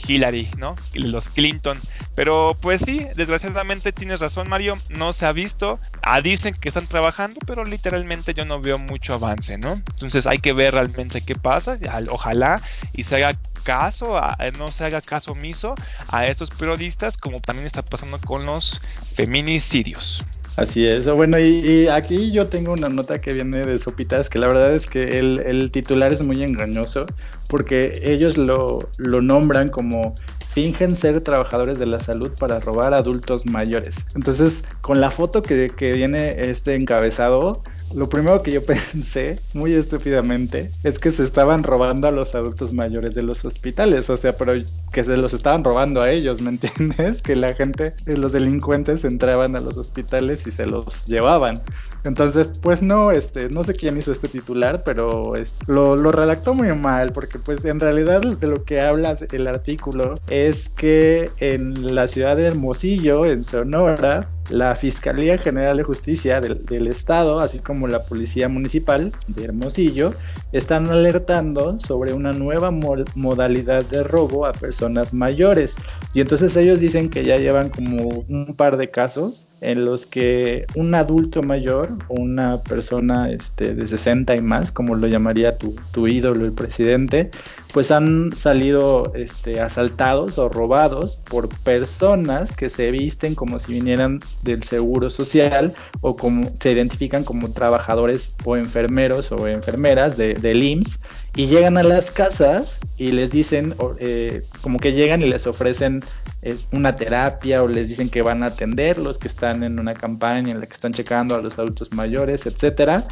[0.08, 0.76] Hillary, ¿no?
[0.94, 1.80] Los Clinton.
[2.16, 5.80] Pero pues sí, desgraciadamente tienes razón, Mario, no se ha visto.
[6.02, 9.74] Ah, dicen que están trabajando, pero literalmente yo no veo mucho avance, ¿no?
[9.74, 11.78] Entonces hay que ver realmente qué pasa.
[12.10, 12.62] Ojalá
[12.94, 14.20] y se haga caso,
[14.58, 15.76] no se haga caso omiso
[16.08, 18.82] a estos periodistas, como también está pasando con los
[19.16, 20.24] feminicidios.
[20.58, 21.08] Así es.
[21.08, 24.88] Bueno, y, aquí yo tengo una nota que viene de Sopitas, que la verdad es
[24.88, 27.06] que el, titular es muy engañoso,
[27.48, 30.16] porque ellos lo, lo nombran como
[30.50, 34.04] fingen ser trabajadores de la salud para robar adultos mayores.
[34.16, 37.62] Entonces, con la foto que viene este encabezado,
[37.94, 42.74] lo primero que yo pensé, muy estúpidamente, es que se estaban robando a los adultos
[42.74, 44.54] mayores de los hospitales, o sea, pero
[44.92, 47.22] que se los estaban robando a ellos, ¿me entiendes?
[47.22, 51.62] Que la gente, los delincuentes entraban a los hospitales y se los llevaban.
[52.04, 55.34] Entonces, pues no, este, no sé quién hizo este titular, pero
[55.68, 60.16] lo, lo redactó muy mal, porque pues en realidad de lo que habla el artículo
[60.28, 66.88] es que en la ciudad de Hermosillo, en Sonora, la Fiscalía General de Justicia del,
[66.88, 70.14] Estado, así como la Policía Municipal de Hermosillo,
[70.52, 75.76] están alertando sobre una nueva modalidad de robo a personas mayores.
[76.14, 80.66] Y entonces ellos dicen que ya llevan como un par de casos en los que
[80.76, 85.76] un adulto mayor o una persona este, de 60 y más, como lo llamaría tu,
[85.92, 87.32] tu ídolo, el presidente,
[87.74, 94.20] pues han salido este, asaltados o robados por personas que se visten como si vinieran
[94.44, 100.64] del seguro social o como se identifican como trabajadores o enfermeros o enfermeras de, del
[100.64, 101.00] IMSS
[101.38, 106.02] y llegan a las casas y les dicen, eh, como que llegan y les ofrecen
[106.42, 110.52] eh, una terapia o les dicen que van a atenderlos, que están en una campaña
[110.52, 113.04] en la que están checando a los adultos mayores, etcétera.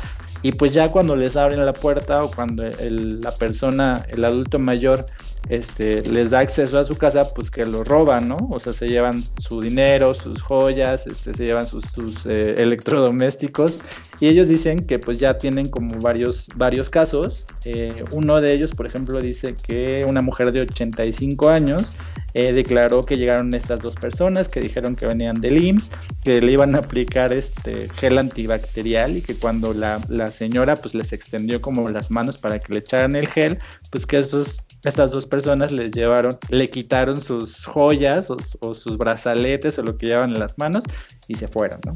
[0.42, 5.06] Y pues ya cuando les abren la puerta o cuando la persona, el adulto mayor,
[5.50, 8.38] este, les da acceso a su casa, pues que lo roban, ¿no?
[8.50, 11.86] O sea, se llevan su dinero, sus joyas, este, se llevan sus,
[12.26, 13.82] eh, electrodomésticos
[14.20, 17.46] y ellos dicen que pues ya tienen como varios, varios casos.
[17.66, 21.92] Eh, uno de ellos, por ejemplo, dice que una mujer de 85 años
[22.34, 25.92] eh, declaró que llegaron estas dos personas que dijeron que venían del IMSS,
[26.24, 30.96] que le iban a aplicar este gel antibacterial y que cuando la, la señora pues
[30.96, 33.58] les extendió como las manos para que le echaran el gel,
[33.90, 39.80] pues que esos estas dos personas les llevaron, le quitaron sus joyas o, sus brazaletes
[39.80, 40.84] o lo que llevan en las manos
[41.28, 41.94] y se fueron, ¿no?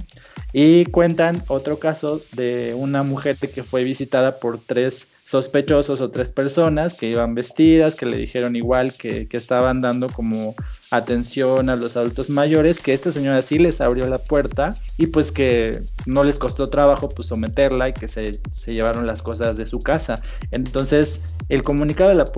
[0.54, 6.32] Y cuentan otro caso de una mujer que fue visitada por tres sospechosos o tres
[6.32, 10.56] personas que iban vestidas, que le dijeron igual que, que, estaban dando como
[10.92, 15.32] atención a los adultos mayores, que esta señora sí les abrió la puerta y pues
[15.32, 19.80] que no les costó trabajo pues someterla y que se, llevaron las cosas de su
[19.80, 20.22] casa.
[20.52, 22.32] Entonces el comunicado de la,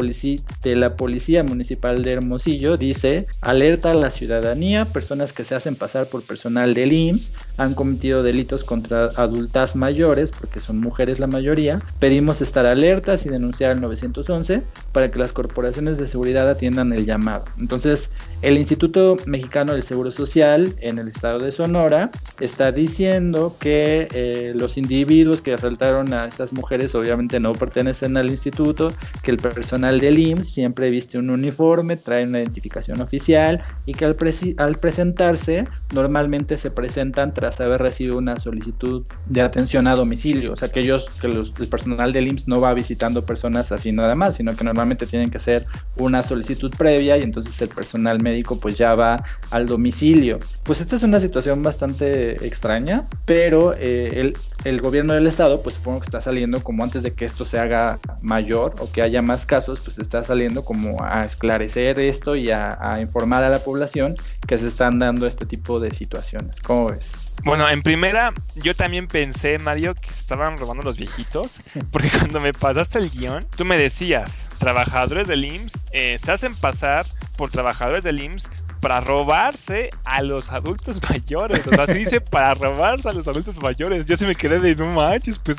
[0.64, 5.76] de la Policía Municipal de Hermosillo dice, alerta a la ciudadanía, personas que se hacen
[5.76, 11.28] pasar por personal del IMSS han cometido delitos contra adultas mayores, porque son mujeres la
[11.28, 11.82] mayoría.
[12.00, 17.06] Pedimos estar alertas y denunciar al 911 para que las corporaciones de seguridad atiendan el
[17.06, 17.46] llamado.
[17.60, 18.12] Entonces,
[18.42, 24.54] el Instituto Mexicano del Seguro Social en el estado de Sonora está diciendo que eh,
[24.56, 30.00] los individuos que asaltaron a estas mujeres obviamente no pertenecen al instituto, que el personal
[30.00, 34.18] del IMSS siempre viste un uniforme, trae una identificación oficial y que al,
[34.58, 40.56] al presentarse normalmente se presentan tras haber recibido una solicitud de atención a domicilio, o
[40.56, 44.16] sea que ellos, que los, el personal del IMSS no va visitando personas así nada
[44.16, 48.31] más, sino que normalmente tienen que hacer una solicitud previa y entonces el personal médico
[48.62, 50.40] pues ya va al domicilio.
[50.64, 55.76] Pues esta es una situación bastante extraña, pero eh, el, el gobierno del estado pues
[55.76, 59.22] supongo que está saliendo como antes de que esto se haga mayor o que haya
[59.22, 64.16] más casos, pues está saliendo como a esclarecer esto y a, informar a la población
[64.48, 66.60] que se están dando este tipo de situaciones.
[66.62, 67.34] ¿Cómo ves?
[67.44, 71.52] Bueno, en primera, yo también pensé, Mario, que estaban robando los viejitos,
[71.92, 76.56] porque cuando me pasaste el guion, tú me decías, trabajadores del IMSS eh, se hacen
[76.56, 78.48] pasar por trabajadores del IMSS
[78.80, 81.66] para robarse a los adultos mayores.
[81.68, 84.06] O sea, se dice para robarse a los adultos mayores.
[84.06, 85.58] Yo se me quedé de no manches, pues,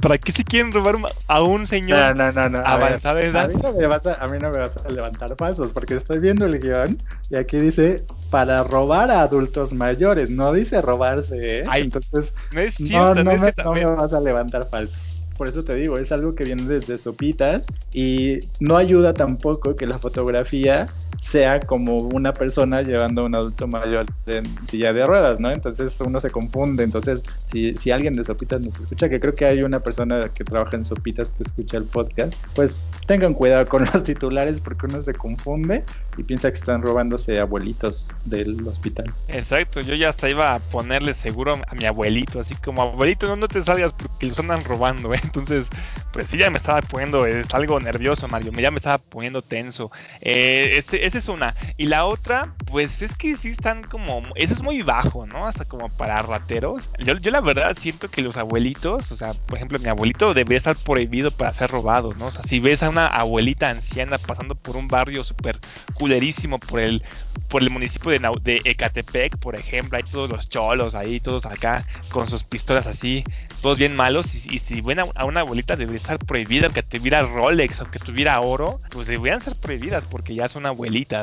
[0.00, 0.96] ¿para qué si quieren robar
[1.28, 4.38] a un señor no, no, no, avanzado A mí, no me vas a, a mí
[4.38, 6.98] no me vas a levantar pasos, porque estoy viendo el guion
[7.30, 11.64] y aquí dice para robar a adultos mayores, no dice robarse, ¿eh?
[11.74, 12.34] Entonces,
[12.80, 15.11] no, no, me, no me vas a levantar falso
[15.42, 19.88] por eso te digo, es algo que viene desde Sopitas y no ayuda tampoco que
[19.88, 20.86] la fotografía
[21.22, 25.52] sea como una persona llevando a un adulto mayor en silla de ruedas, ¿no?
[25.52, 26.82] Entonces uno se confunde.
[26.82, 30.42] Entonces, si, si alguien de Sopitas nos escucha, que creo que hay una persona que
[30.42, 35.00] trabaja en Sopitas que escucha el podcast, pues tengan cuidado con los titulares porque uno
[35.00, 35.84] se confunde
[36.16, 39.14] y piensa que están robándose abuelitos del hospital.
[39.28, 43.46] Exacto, yo ya hasta iba a ponerle seguro a mi abuelito, así como abuelito, no,
[43.46, 45.20] te salgas porque los andan robando, ¿eh?
[45.22, 45.68] Entonces,
[46.12, 49.92] pues sí, ya me estaba poniendo, es algo nervioso, Mario, ya me estaba poniendo tenso.
[50.20, 51.54] Eh, este, esa es una.
[51.76, 54.22] Y la otra, pues es que sí están como.
[54.34, 55.46] Eso es muy bajo, ¿no?
[55.46, 56.88] Hasta como para rateros.
[56.98, 60.58] Yo, yo la verdad siento que los abuelitos, o sea, por ejemplo, mi abuelito debería
[60.58, 62.26] estar prohibido para ser robado, ¿no?
[62.26, 65.58] O sea, si ves a una abuelita anciana pasando por un barrio súper
[65.94, 67.02] culerísimo por el,
[67.48, 72.28] por el municipio de, Ecatepec, por ejemplo, hay todos los cholos ahí, todos acá, con
[72.28, 73.24] sus pistolas así,
[73.60, 74.34] todos bien malos.
[74.46, 78.40] Y, si ven a, una abuelita, debería estar prohibida, que tuviera Rolex o que tuviera
[78.40, 80.66] oro, pues deberían ser prohibidas porque ya son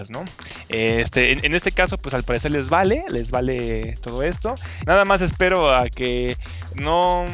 [0.10, 0.26] ¿no?
[0.70, 4.56] Este, en, este caso, pues al parecer les vale, les vale todo esto.
[4.86, 6.36] Nada más espero a que
[6.76, 7.26] no,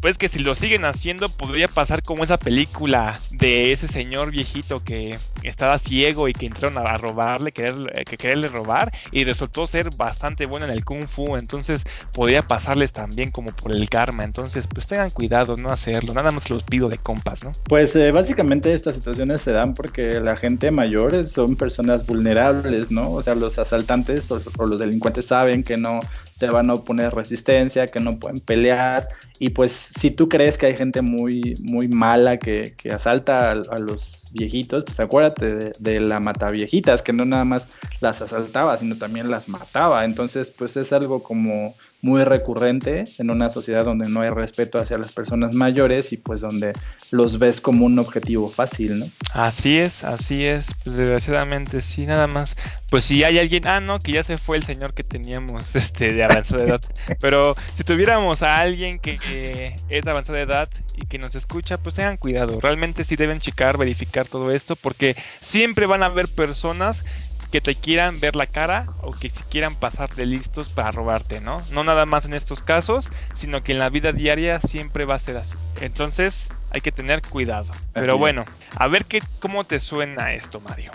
[0.00, 4.80] pues que si lo siguen haciendo podría pasar como esa película de ese señor viejito
[4.80, 9.90] que estaba ciego y que entraron a robarle, querer, que quererle robar y resultó ser
[9.96, 14.66] bastante bueno en el kung fu, entonces podría pasarles también como por el karma, entonces
[14.66, 17.52] pues tengan cuidado no hacerlo, nada más los pido de compas, ¿no?
[17.64, 23.12] Pues eh, básicamente estas situaciones se dan porque la gente mayor son personas vulnerables, ¿no?
[23.12, 26.00] O sea, los asaltantes o, los delincuentes saben que no
[26.38, 29.08] te van a oponer resistencia, que no pueden pelear.
[29.38, 34.30] Y pues si tú crees que hay gente muy, muy mala que, asalta a, los
[34.32, 37.68] viejitos, pues acuérdate de, de, la mata viejitas, que no nada más
[38.00, 40.04] las asaltaba, sino también las mataba.
[40.04, 44.98] Entonces, pues es algo como muy recurrente en una sociedad donde no hay respeto hacia
[44.98, 46.72] las personas mayores y pues donde
[47.10, 49.06] los ves como un objetivo fácil, ¿no?
[49.32, 52.56] Así es, así es, pues desgraciadamente sí, nada más.
[52.90, 56.12] Pues si hay alguien, ah, no, que ya se fue el señor que teníamos este
[56.12, 56.80] de avanzada edad,
[57.20, 61.96] pero si tuviéramos a alguien que, es de avanzada edad y que nos escucha, pues
[61.96, 67.04] tengan cuidado, realmente sí deben checar, verificar todo esto porque siempre van a haber personas
[67.48, 71.40] que te quieran ver la cara o que si quieran pasar de listos para robarte,
[71.40, 71.56] ¿no?
[71.72, 75.18] No nada más en estos casos, sino que en la vida diaria siempre va a
[75.18, 75.56] ser así.
[75.80, 77.66] Entonces hay que tener cuidado.
[77.92, 78.44] Pero bueno,
[78.76, 80.92] a ver qué, cómo te suena esto, Mario.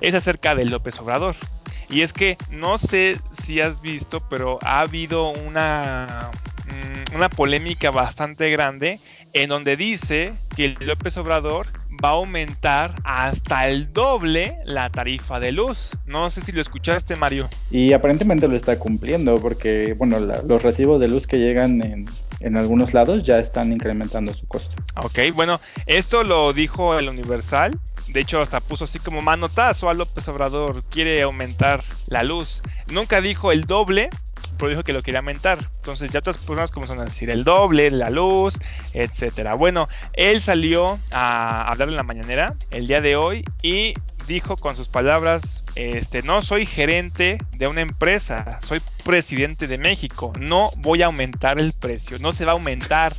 [0.00, 1.36] Es acerca de López Obrador.
[1.88, 6.30] Y es que no sé si has visto, pero ha habido una,
[6.66, 9.00] mm, una polémica bastante grande
[9.32, 15.52] en donde dice que López Obrador va a aumentar hasta el doble la tarifa de
[15.52, 15.90] luz.
[16.06, 17.48] No sé si lo escuchaste, Mario.
[17.70, 22.06] Y aparentemente lo está cumpliendo porque, bueno, los recibos de luz que llegan en,
[22.40, 24.82] en, algunos lados ya están incrementando su costo.
[24.96, 27.78] Ok, bueno, esto lo dijo el Universal.
[28.08, 30.82] De hecho, hasta puso así como manotazo a López Obrador.
[30.90, 32.62] Quiere aumentar la luz.
[32.90, 34.10] Nunca dijo el doble,
[34.60, 35.58] pero dijo que lo quería aumentar.
[35.76, 38.58] Entonces ya otras personas comenzaron a decir el doble, la luz,
[38.92, 39.54] etcétera.
[39.54, 43.94] Bueno, él salió a hablar en la mañanera el día de hoy y
[44.26, 50.32] dijo con sus palabras, este, no soy gerente de una empresa, soy presidente de México,
[50.38, 53.14] no voy a aumentar el precio, no se va a aumentar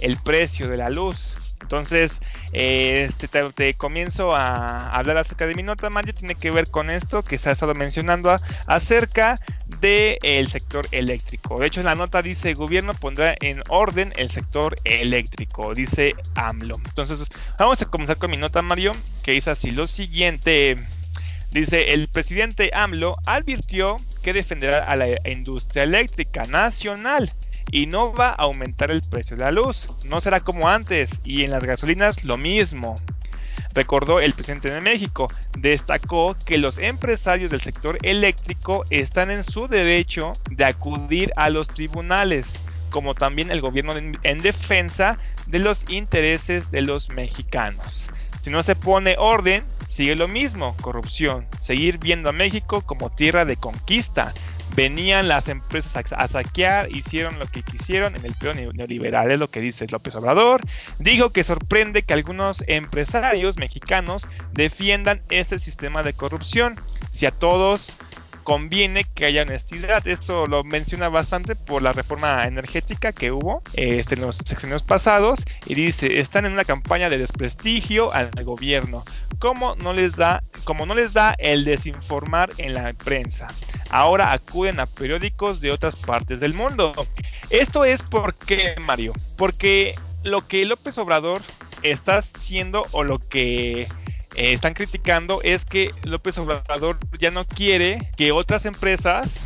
[0.00, 1.33] el precio de la luz.
[1.64, 2.20] Entonces,
[2.52, 6.12] eh, este, te, comienzo a hablar acerca de mi nota, Mario.
[6.12, 9.40] Tiene que ver con esto que se ha estado mencionando acerca
[9.80, 11.58] del sector eléctrico.
[11.58, 16.76] De hecho, en la nota dice: gobierno pondrá en orden el sector eléctrico, dice AMLO.
[16.84, 20.76] Entonces, vamos a comenzar con mi nota, Mario, que dice así: lo siguiente.
[21.50, 27.32] Dice, el presidente AMLO advirtió que defenderá a la industria eléctrica nacional
[27.74, 29.88] y no va a aumentar el precio de la luz.
[30.04, 32.94] No será como antes y en las gasolinas lo mismo.
[33.74, 35.26] Recordó el presidente de México,
[35.58, 41.66] destacó que los empresarios del sector eléctrico están en su derecho de acudir a los
[41.66, 42.60] tribunales,
[42.90, 48.08] como también el gobierno en defensa de los intereses de los mexicanos.
[48.40, 53.44] Si no se pone orden, sigue lo mismo, corrupción, seguir viendo a México como tierra
[53.44, 54.32] de conquista,
[54.74, 59.50] venían las empresas a, saquear, hicieron lo que quisieron en el periodo neoliberal, es lo
[59.50, 60.60] que dice López Obrador.
[60.98, 66.80] Dijo que sorprende que algunos empresarios mexicanos defiendan este sistema de corrupción.
[67.10, 67.96] Si a todos
[68.44, 70.06] conviene que haya honestidad.
[70.06, 75.44] Esto lo menciona bastante por la reforma energética que hubo este, en los sexenios pasados
[75.66, 79.02] y dice, están en una campaña de desprestigio al gobierno.
[79.38, 83.48] Como no les da, como no les da el desinformar en la prensa.
[83.90, 86.92] ahora acuden a periódicos de otras partes del mundo.
[87.50, 91.42] Esto es porque, Mario, porque lo que López Obrador
[91.82, 93.86] está haciendo o lo que
[94.34, 99.40] eh, están criticando es que López Obrador ya no quiere que otras empresas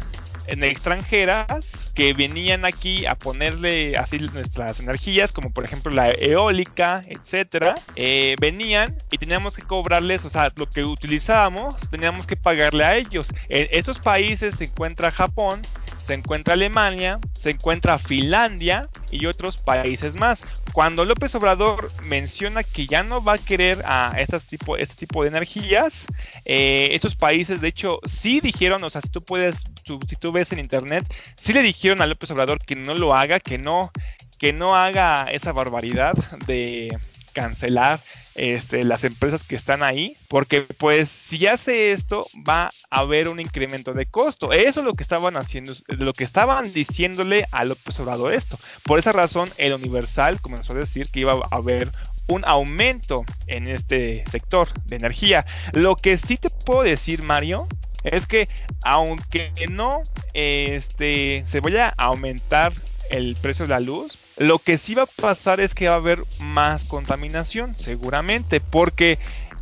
[0.49, 7.75] extranjeras que venían aquí a ponerle así nuestras energías, como por ejemplo la eólica, etcétera,
[7.97, 12.97] eh, venían y teníamos que cobrarles, o sea, lo que utilizábamos, teníamos que pagarle a
[12.97, 13.29] ellos.
[13.49, 15.61] En estos países se encuentra Japón,
[16.05, 20.45] se encuentra Alemania, se encuentra Finlandia y otros países más.
[20.73, 25.23] Cuando López Obrador menciona que ya no va a querer a estas tipo, este tipo
[25.23, 26.07] de energías,
[26.45, 29.65] eh, estos países de hecho sí dijeron, o sea, si tú puedes,
[30.07, 31.05] si tú ves en internet,
[31.37, 33.91] sí le dijeron a López Obrador que no lo haga, que no,
[34.39, 36.15] que no haga esa barbaridad
[36.47, 36.97] de
[37.39, 38.01] cancelar
[38.35, 43.39] este, las empresas que están ahí, porque pues si hace esto va a haber un
[43.39, 44.53] incremento de costo.
[44.53, 48.59] Eso es lo que estaban haciendo, lo que estaban diciéndole a López Obrador esto.
[48.83, 51.93] Por esa razón el Universal comenzó a decir que iba a haber
[52.27, 55.47] un aumento en este sector de energía.
[55.73, 57.69] Lo que sí te puedo decir, Mario,
[58.03, 58.49] es que
[58.83, 60.03] aunque no
[60.35, 62.73] este, se vaya a aumentar
[63.11, 65.99] el precio de la luz, lo que sí va a pasar es que va a
[65.99, 69.19] haber más contaminación, seguramente, porque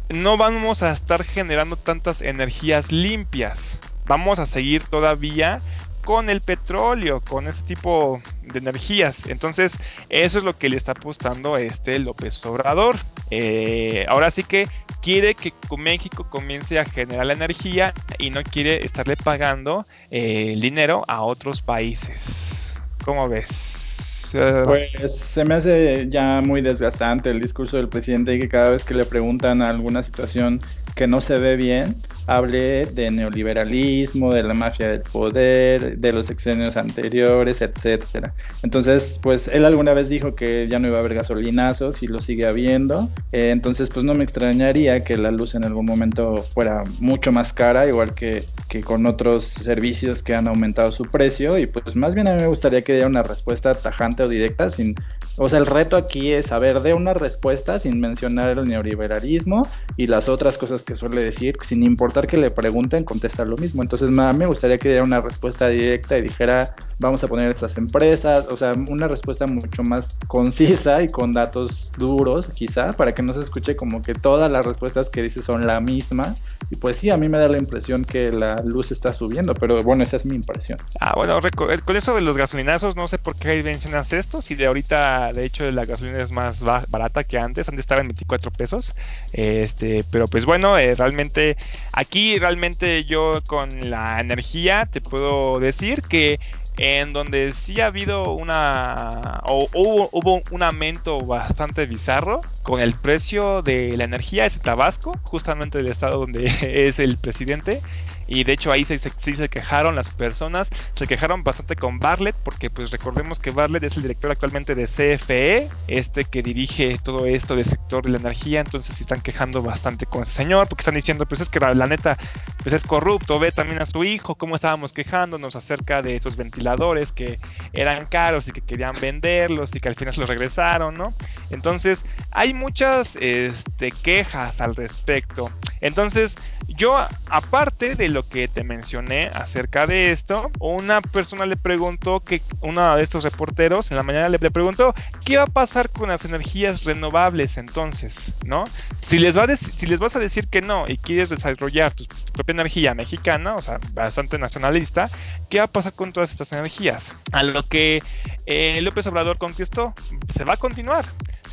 [0.09, 3.81] no vamos a estar generando tantas energías limpias.
[4.07, 5.63] Vamos a seguir todavía
[6.05, 9.27] con el petróleo, con ese tipo de energías.
[9.29, 12.97] Entonces, eso es lo que le está apostando este López Obrador.
[13.31, 14.69] Eh, ahora sí que
[15.03, 20.61] quiere que México comience a generar la energía y no quiere estarle pagando eh, el
[20.61, 22.81] dinero a otros países.
[23.05, 23.86] ¿Cómo ves?
[24.33, 28.85] Pues se me hace ya muy desgastante el discurso del presidente y que cada vez
[28.85, 30.61] que le preguntan alguna situación
[30.95, 36.31] que no se ve bien, hable de neoliberalismo, de la mafia del poder, de los
[36.31, 38.35] exenios anteriores, etcétera.
[38.63, 42.21] Entonces, pues él alguna vez dijo que ya no iba a haber gasolinazos y lo
[42.21, 43.09] sigue habiendo.
[43.33, 47.53] Eh, entonces, pues no me extrañaría que la luz en algún momento fuera mucho más
[47.53, 51.59] cara, igual que, que con otros servicios que han aumentado su precio.
[51.59, 54.71] Y pues más bien a mí me gustaría que diera una respuesta tajante o directa
[54.71, 54.95] sin...
[55.39, 60.07] O sea, el reto aquí es saber de una respuesta sin mencionar el neoliberalismo y
[60.07, 63.83] las otras cosas que suele decir, sin importar que le pregunten, contestar lo mismo.
[63.83, 68.47] Entonces, me gustaría que diera una respuesta directa y dijera, vamos a poner estas empresas,
[68.49, 73.35] o sea, una respuesta mucho más concisa y con datos duros, quizá, para que no
[73.35, 76.35] se escuche como que todas las respuestas que dice son la misma.
[76.71, 79.83] Y pues sí, a mí me da la impresión que la luz está subiendo, pero
[79.83, 80.79] bueno, esa es mi impresión.
[81.01, 84.55] Ah, bueno, eh, con eso de los gasolinazos, no sé por qué mencionas esto, si
[84.55, 88.51] de ahorita, de hecho, la gasolina es más barata que antes, antes estaba en 24
[88.51, 88.95] pesos,
[89.33, 91.57] este, pero pues bueno, eh, realmente,
[91.93, 96.39] aquí realmente yo con la energía te puedo decir que
[96.79, 102.93] en donde sí ha habido una o hubo, hubo, un aumento bastante bizarro con el
[102.95, 107.81] precio de la energía es Tabasco, justamente el estado donde es el presidente
[108.29, 112.37] y de hecho ahí sí se, se, quejaron las personas, se quejaron bastante con Bartlett,
[112.37, 117.27] porque pues recordemos que Bartlett es el director actualmente de CFE, este que dirige todo
[117.27, 120.83] esto del sector de la energía, entonces se están quejando bastante con ese señor, porque
[120.83, 122.17] están diciendo, pues es que la, neta,
[122.63, 127.13] pues es corrupto, ve también a su hijo, cómo estábamos quejándonos acerca de esos ventiladores
[127.13, 127.39] que
[127.73, 131.15] eran caros y que querían venderlos y que al final se los regresaron, ¿no?
[131.51, 135.51] Entonces, hay muchas este, quejas al respecto.
[135.81, 136.37] Entonces,
[136.69, 136.97] yo,
[137.31, 142.97] aparte de lo que te mencioné acerca de esto, una persona le preguntó que uno
[142.97, 144.95] de estos reporteros en la mañana le, preguntó
[145.25, 148.65] qué va a pasar con las energías renovables entonces, ¿no?
[149.03, 153.63] Si les, vas a decir que no y quieres desarrollar tu, propia energía mexicana, o
[153.63, 155.09] sea, bastante nacionalista,
[155.49, 157.15] ¿qué va a pasar con todas estas energías?
[157.33, 158.03] A lo que
[158.47, 159.95] eh, López Obrador contestó,
[160.29, 161.05] se va a continuar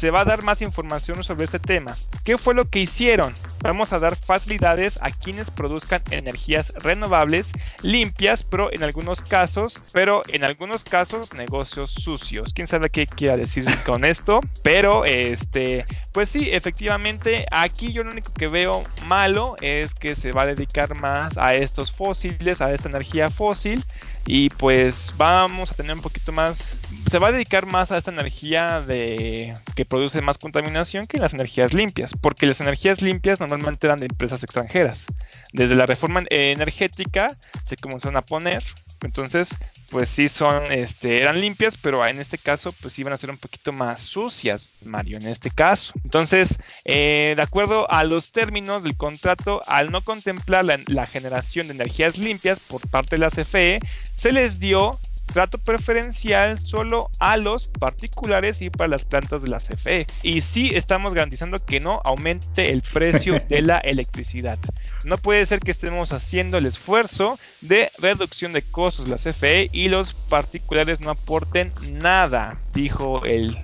[0.03, 1.95] se va a dar más información sobre este tema.
[2.25, 3.33] ¿Qué fue lo que hicieron?
[3.61, 10.21] Vamos a dar facilidades a quienes produzcan energías renovables limpias, pero en algunos casos, pero
[10.27, 12.51] en algunos casos negocios sucios.
[12.53, 14.41] ¿Quién sabe qué quiera decir con esto?
[14.61, 20.33] Pero este, pues sí, efectivamente, aquí yo lo único que veo malo es que se
[20.33, 23.82] va a dedicar más a estos fósiles, a esta energía fósil
[24.25, 26.77] y pues vamos a tener un poquito más
[27.09, 31.33] se va a dedicar más a esta energía de que produce más contaminación que las
[31.33, 35.05] energías limpias porque las energías limpias normalmente eran de empresas extranjeras.
[35.51, 38.63] Desde la reforma energética se comenzaron a poner.
[39.03, 39.55] Entonces
[39.93, 43.37] pues sí son, este, eran limpias, pero en este caso, pues iban a ser un
[43.37, 45.93] poquito más sucias, Mario, en este caso.
[46.03, 51.67] Entonces, eh, de acuerdo a los términos del contrato, al no contemplar la, la generación
[51.67, 53.81] de energías limpias por parte de la CFE,
[54.15, 54.99] se les dio
[55.33, 60.07] trato preferencial solo a los particulares y para las plantas de la CFE.
[60.21, 64.57] Y sí estamos garantizando que no aumente el precio de la electricidad.
[65.03, 69.89] No puede ser que estemos haciendo el esfuerzo de reducción de costos la CFE y
[69.89, 73.57] los particulares no aporten nada, dijo el,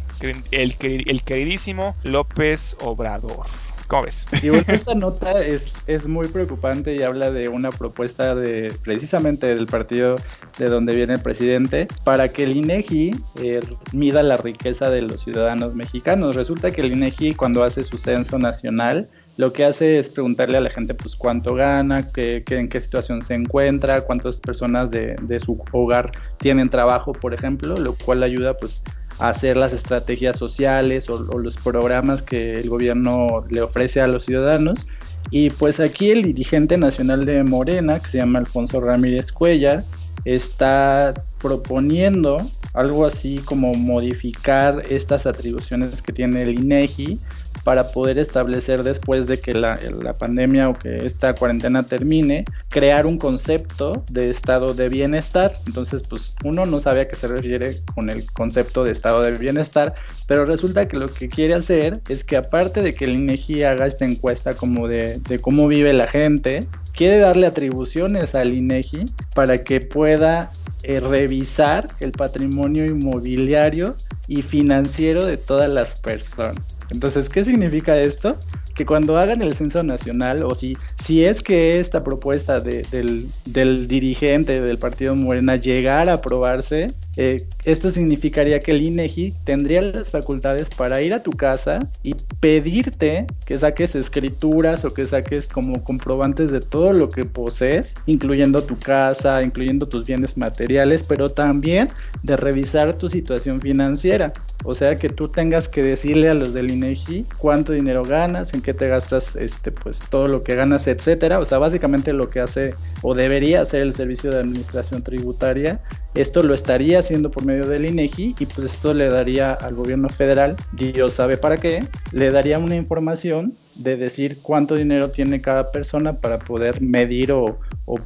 [0.52, 3.48] el, el queridísimo López Obrador.
[3.90, 4.24] ¿Cómo ves?
[4.44, 9.66] Bueno, esta nota es, es muy preocupante y habla de una propuesta de precisamente del
[9.66, 10.16] partido
[10.60, 13.60] de donde viene el presidente para que el INEGI eh,
[13.92, 16.36] mida la riqueza de los ciudadanos mexicanos.
[16.36, 19.10] Resulta que el INEGI cuando hace su censo nacional
[19.40, 23.22] lo que hace es preguntarle a la gente pues cuánto gana, qué, en qué situación
[23.22, 28.58] se encuentra, cuántas personas de, de, su hogar tienen trabajo, por ejemplo, lo cual ayuda
[28.58, 28.84] pues
[29.18, 34.86] hacer las estrategias sociales o, los programas que el gobierno le ofrece a los ciudadanos.
[35.32, 39.86] Y pues aquí el dirigente nacional de Morena, que se llama Alfonso Ramírez Cuellar,
[40.26, 42.40] está proponiendo
[42.74, 47.20] algo así como modificar estas atribuciones que tiene el INEGI
[47.64, 49.78] para poder establecer después de que la,
[50.18, 55.53] pandemia o que esta cuarentena termine, crear un concepto de estado de bienestar.
[55.68, 59.32] Entonces, pues uno no sabe a qué se refiere con el concepto de estado de
[59.38, 59.95] bienestar,
[60.28, 63.86] pero resulta que lo que quiere hacer es que aparte de que el INEGI haga
[63.86, 69.82] esta encuesta como de, cómo vive la gente, quiere darle atribuciones al INEGI para que
[69.82, 70.51] pueda
[70.84, 73.95] eh, revisar el patrimonio inmobiliario
[74.28, 76.79] y financiero de todas las personas.
[76.92, 78.38] Entonces, ¿qué significa esto?
[78.74, 84.62] Que cuando hagan el censo nacional, o si, si es que esta propuesta del, dirigente
[84.62, 86.88] del partido Morena llegara a aprobarse,
[87.18, 92.16] eh, esto significaría que el INEGI tendría las facultades para ir a tu casa y
[92.40, 98.64] pedirte que saques escrituras o que saques como comprobantes de todo lo que posees, incluyendo
[98.64, 101.90] tu casa, incluyendo tus bienes materiales, pero también
[102.24, 104.32] de revisar tu situación financiera.
[104.64, 108.62] O sea que tú tengas que decirle a los del INEGI cuánto dinero ganas, en
[108.62, 111.39] qué te gastas este pues todo lo que ganas, etcétera.
[111.39, 115.82] O sea, básicamente lo que hace o debería hacer el servicio de administración tributaria,
[116.14, 120.10] esto lo estaría haciendo por medio del INEGI y pues esto le daría al gobierno
[120.10, 125.72] federal, Dios sabe para qué, le daría una información de decir cuánto dinero tiene cada
[125.72, 127.58] persona para poder medir o,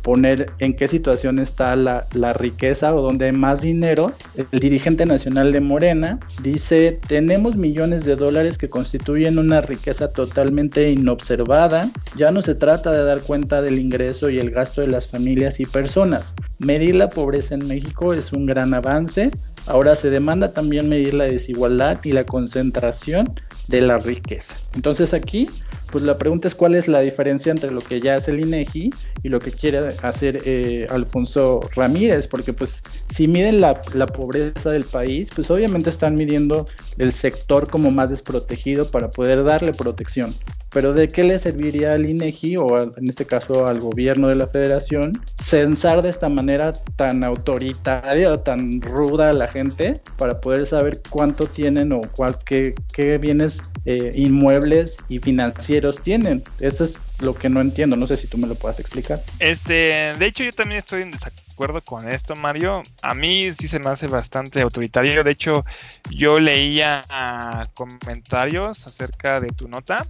[0.01, 4.13] poner en qué situación está la, riqueza o dónde hay más dinero.
[4.51, 10.91] El dirigente nacional de Morena dice, tenemos millones de dólares que constituyen una riqueza totalmente
[10.91, 11.91] inobservada.
[12.15, 15.59] Ya no se trata de dar cuenta del ingreso y el gasto de las familias
[15.59, 16.36] y personas.
[16.59, 19.32] Medir la pobreza en México es un gran avance.
[19.65, 23.34] Ahora se demanda también medir la desigualdad y la concentración
[23.68, 24.55] de la riqueza.
[24.74, 25.47] Entonces aquí,
[25.93, 28.89] pues la pregunta es cuál es la diferencia entre lo que ya hace el INEGI
[29.21, 34.71] y lo que quiere hacer eh, Alfonso Ramírez, porque pues si miden la, la, pobreza
[34.71, 36.67] del país, pues obviamente están midiendo
[36.97, 40.33] el sector como más desprotegido para poder darle protección.
[40.71, 44.47] Pero ¿de qué le serviría al INEGI o en este caso al gobierno de la
[44.47, 50.65] federación censar de esta manera tan autoritaria o tan ruda a la gente para poder
[50.65, 56.43] saber cuánto tienen o cuál, qué, qué bienes eh, inmuebles y financieros tienen?
[56.59, 57.95] Eso es lo que no entiendo.
[57.95, 59.21] No sé si tú me lo puedas explicar.
[59.39, 62.84] Este, de hecho, yo también estoy en desacuerdo con esto, Mario.
[63.01, 65.23] A mí sí se me hace bastante autoritario.
[65.23, 65.65] De hecho,
[66.09, 67.01] yo leía
[67.73, 70.05] comentarios acerca de tu nota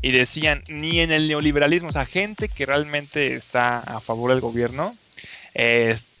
[0.00, 4.40] y decían, ni en el neoliberalismo, o sea, gente que realmente está a favor del
[4.40, 4.94] gobierno,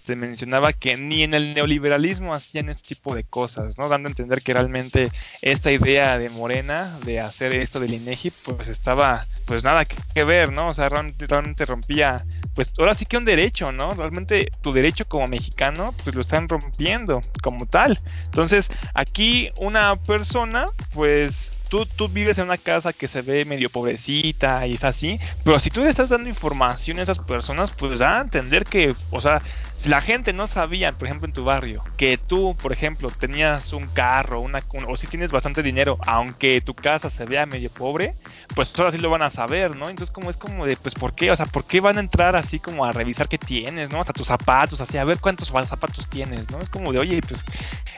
[0.08, 3.90] se mencionaba que ni en el neoliberalismo hacían este tipo de cosas, ¿no?
[3.90, 5.10] Dando a entender que realmente
[5.42, 10.50] esta idea de Morena de hacer esto del INEGI, pues estaba, pues nada que, ver,
[10.50, 10.68] ¿no?
[10.68, 13.90] O sea, realmente rompía, pues ahora sí que un derecho, ¿no?
[13.90, 18.00] Realmente tu derecho como mexicano, pues lo están rompiendo como tal.
[18.24, 23.68] Entonces, aquí una persona, pues Tú, tú, vives en una casa que se ve medio
[23.68, 27.98] pobrecita y es así, pero si tú le estás dando información a esas personas, pues
[27.98, 29.38] da a entender que, o sea,
[29.76, 33.72] si la gente no sabía, por ejemplo, en tu barrio, que tú, por ejemplo, tenías
[33.72, 38.14] un carro, una, o si tienes bastante dinero, aunque tu casa se vea medio pobre,
[38.54, 39.88] pues ahora sí lo van a saber, ¿no?
[39.88, 41.30] Entonces, como es como de, pues, ¿por qué?
[41.30, 44.00] O sea, ¿por qué van a entrar así como a revisar qué tienes, ¿no?
[44.00, 46.58] Hasta tus zapatos, así, a ver cuántos zapatos tienes, ¿no?
[46.58, 47.44] Es como de, oye, pues,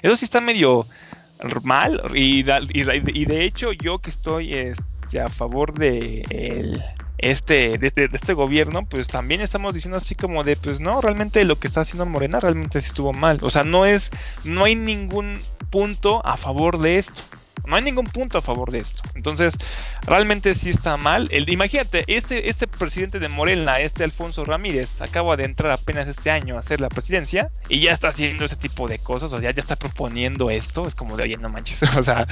[0.02, 0.86] eso sí está medio
[1.62, 2.00] mal.
[2.14, 6.22] Y, de hecho, yo que estoy este, a favor de
[7.20, 11.44] este, de, de, este gobierno, pues también estamos diciendo así como de, pues no, realmente
[11.44, 13.38] lo que está haciendo Morena realmente estuvo mal.
[13.42, 14.10] O sea, no es,
[14.44, 15.34] no hay ningún
[15.70, 17.20] punto a favor de esto.
[17.66, 19.02] No hay ningún punto a favor de esto.
[19.14, 19.54] Entonces,
[20.06, 21.28] realmente sí está mal.
[21.30, 26.30] El, imagínate, este, este presidente de Morena, este Alfonso Ramírez, acaba de entrar apenas este
[26.30, 29.50] año a hacer la presidencia y ya está haciendo ese tipo de cosas, o sea,
[29.50, 30.86] ya está proponiendo esto.
[30.86, 32.26] Es como de, oye, no manches, o sea,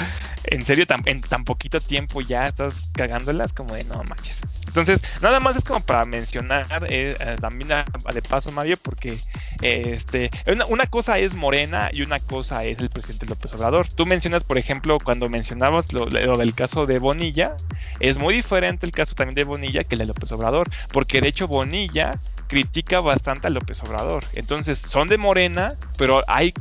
[0.45, 4.41] en serio, en tan poquito tiempo ya estás cagándolas, como de, no manches.
[4.69, 9.19] Entonces, nada más es como para mencionar eh, eh, también de paso, Mario, porque
[9.62, 13.89] este, una, una, cosa es Morena y una cosa es el presidente López Obrador.
[13.93, 17.57] Tú mencionas, por ejemplo, cuando mencionabas lo, lo, del caso de Bonilla,
[17.99, 21.29] es muy diferente el caso también de Bonilla que el de López Obrador, porque de
[21.29, 22.12] hecho Bonilla
[22.47, 24.25] critica bastante a López Obrador.
[24.35, 26.53] Entonces, son de Morena, pero hay,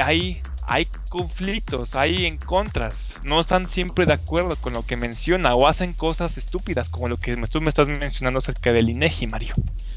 [0.00, 5.54] hay hay conflictos, hay en contras, no están siempre de acuerdo con lo que menciona
[5.54, 9.54] o hacen cosas estúpidas como lo que tú me estás mencionando acerca del INEGI, Mario.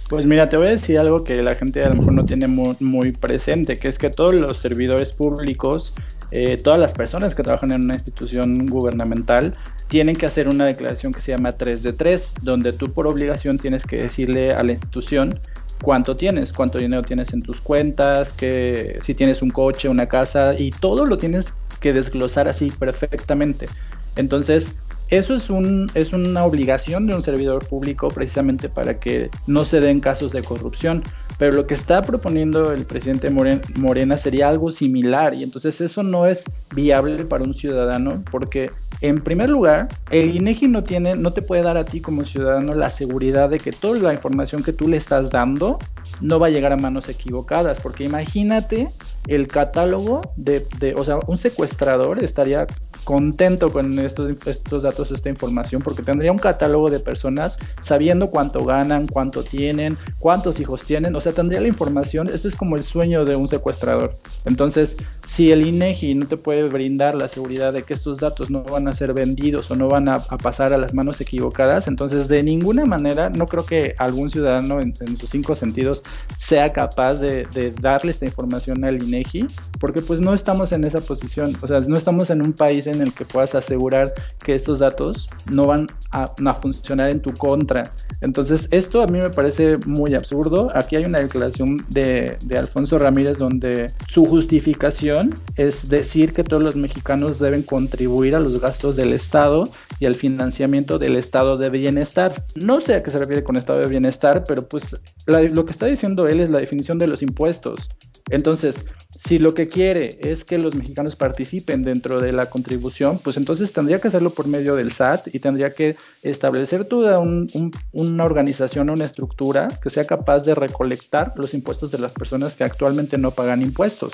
[0.10, 2.48] Pues mira, te voy a decir algo que la gente a lo mejor no tiene
[2.48, 5.94] muy, presente, que es que todos los servidores públicos,
[6.32, 9.54] eh, todas las personas que trabajan en una institución gubernamental,
[9.88, 13.58] tienen que hacer una declaración que se llama 3 de 3, donde tú por obligación
[13.58, 15.40] tienes que decirle a la institución
[15.82, 20.54] cuánto tienes, cuánto dinero tienes en tus cuentas, que si tienes un coche, una casa
[20.58, 23.68] y todo lo tienes que desglosar así perfectamente.
[24.16, 24.78] Entonces,
[25.10, 29.80] eso es, un, es una obligación de un servidor público precisamente para que no se
[29.80, 31.02] den casos de corrupción.
[31.38, 36.26] Pero lo que está proponiendo el presidente Morena sería algo similar y entonces eso no
[36.26, 38.72] es viable para un ciudadano porque
[39.02, 42.74] en primer lugar, el INEGI no tiene, no te puede dar a ti como ciudadano
[42.74, 45.78] la seguridad de que toda la información que tú le estás dando
[46.22, 48.90] no va a llegar a manos equivocadas, porque imagínate
[49.28, 52.66] el catálogo de, de o sea, un secuestrador estaría
[53.04, 58.66] contento con estos, estos datos, esta información, porque tendría un catálogo de personas sabiendo cuánto
[58.66, 62.84] ganan, cuánto tienen, cuántos hijos tienen, o sea, tendría la información, esto es como el
[62.84, 64.14] sueño de un secuestrador.
[64.46, 68.64] Entonces, si el INEGI no te puede brindar la seguridad de que estos datos no
[68.64, 72.44] van a ser vendidos o no van a, pasar a las manos equivocadas, entonces de
[72.44, 76.04] ninguna manera no creo que algún ciudadano en, sus cinco sentidos
[76.38, 79.48] sea capaz de, de darle esta información al INEGI,
[79.80, 83.02] porque pues no estamos en esa posición, o sea, no estamos en un país en
[83.02, 84.14] el que puedas asegurar
[84.44, 87.94] que estos datos no van a, funcionar en tu contra.
[88.22, 90.70] Entonces, esto a mí me parece muy absurdo.
[90.74, 96.64] Aquí hay una declaración de, de Alfonso Ramírez donde su justificación es decir que todos
[96.64, 99.70] los mexicanos deben contribuir a los gastos del Estado
[100.00, 102.46] y al financiamiento del estado de bienestar.
[102.56, 105.86] No sé a qué se refiere con estado de bienestar, pero pues lo que está
[105.86, 107.88] diciendo él es la definición de los impuestos.
[108.30, 108.86] Entonces,
[109.18, 113.74] si lo que quiere es que los mexicanos participen dentro de la contribución, pues entonces
[113.74, 119.06] tendría que hacerlo por medio del SAT y tendría que establecer toda una organización, una
[119.06, 123.62] estructura que sea capaz de recolectar los impuestos de las personas que actualmente no pagan
[123.62, 124.12] impuestos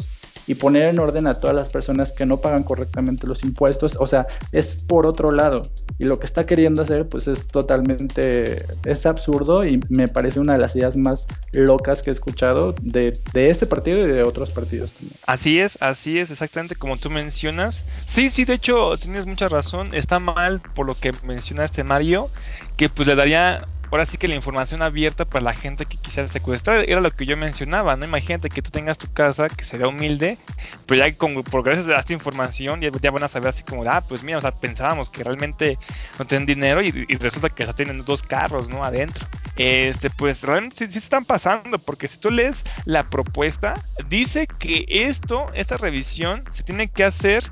[0.48, 3.98] y poner en orden a todas las personas que no pagan correctamente los impuestos.
[4.00, 5.62] O sea, es por otro lado.
[6.00, 10.54] Y lo que está queriendo hacer, pues es totalmente, es absurdo y me parece una
[10.54, 14.50] de las ideas más locas que he escuchado de, de ese partido y de otros
[14.50, 15.18] partidos también.
[15.26, 17.84] Así es, así es, exactamente como tú mencionas.
[18.06, 19.90] Sí, sí, de hecho, tienes mucha razón.
[19.94, 22.30] Está mal por lo que mencionaste, Mario,
[22.76, 26.28] que pues le daría ahora sí que la información abierta para la gente que quisiera
[26.28, 28.06] secuestrar era lo que yo mencionaba, ¿no?
[28.06, 30.40] Imagínate que tú tengas tu casa que se humilde,
[30.88, 34.02] pero ya con, por gracias a esta información ya, van a saber así como, ah,
[34.02, 35.78] pues mira, o sea, pensábamos que realmente
[36.18, 38.84] no tienen dinero y, resulta que ya tienen dos carros, ¿no?
[38.84, 39.28] Adentro.
[39.58, 43.76] Este, pues realmente sí, sí están pasando, porque si tú lees la propuesta,
[44.10, 47.44] dice que esto, esta revisión, se tiene que hacer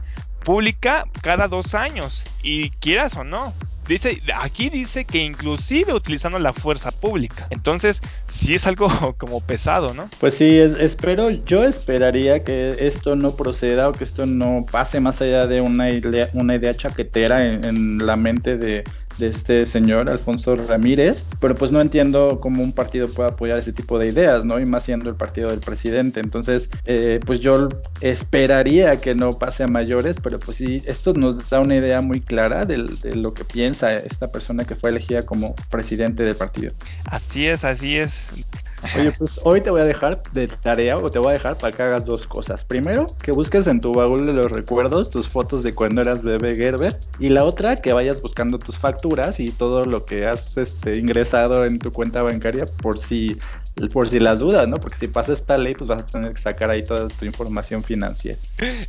[0.43, 3.53] pública cada dos años, y quieras o no.
[3.91, 7.47] Dice, aquí dice que inclusive utilizando la fuerza pública.
[7.49, 8.87] Entonces, sí es algo
[9.17, 10.09] como pesado, ¿no?
[10.21, 15.21] Pues sí, espero, yo esperaría que esto no proceda o que esto no pase más
[15.21, 18.85] allá de una idea, una idea chaquetera en la mente de,
[19.21, 23.71] de este señor Alfonso Ramírez, pero pues no entiendo cómo un partido puede apoyar ese
[23.71, 24.59] tipo de ideas, ¿no?
[24.59, 26.19] Y más siendo el partido del presidente.
[26.19, 27.69] Entonces, eh, pues yo
[28.01, 32.19] esperaría que no pase a mayores, pero pues sí, esto nos da una idea muy
[32.19, 36.73] clara de, de lo que piensa esta persona que fue elegida como presidente del partido.
[37.05, 38.27] Así es, así es.
[38.97, 41.75] Oye, pues hoy te voy a dejar de tarea o te voy a dejar para
[41.75, 42.65] que hagas dos cosas.
[42.65, 46.55] Primero, que busques en tu baúl de los recuerdos tus fotos de cuando eras bebé
[46.55, 46.99] Gerber.
[47.19, 51.65] Y la otra, que vayas buscando tus facturas y todo lo que has este, ingresado
[51.65, 53.37] en tu cuenta bancaria por si
[53.89, 54.77] por si las dudas, ¿no?
[54.77, 57.83] Porque si pasa esta ley, pues vas a tener que sacar ahí toda tu información
[57.83, 58.37] financiera.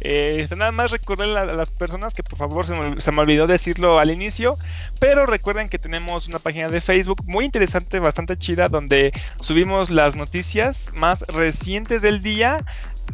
[0.00, 4.10] Eh, nada más recordarle a las personas que por favor se me, olvidó decirlo al
[4.10, 4.58] inicio,
[4.98, 10.16] pero recuerden que tenemos una página de Facebook muy interesante, bastante chida, donde subimos las
[10.16, 12.58] noticias más recientes del día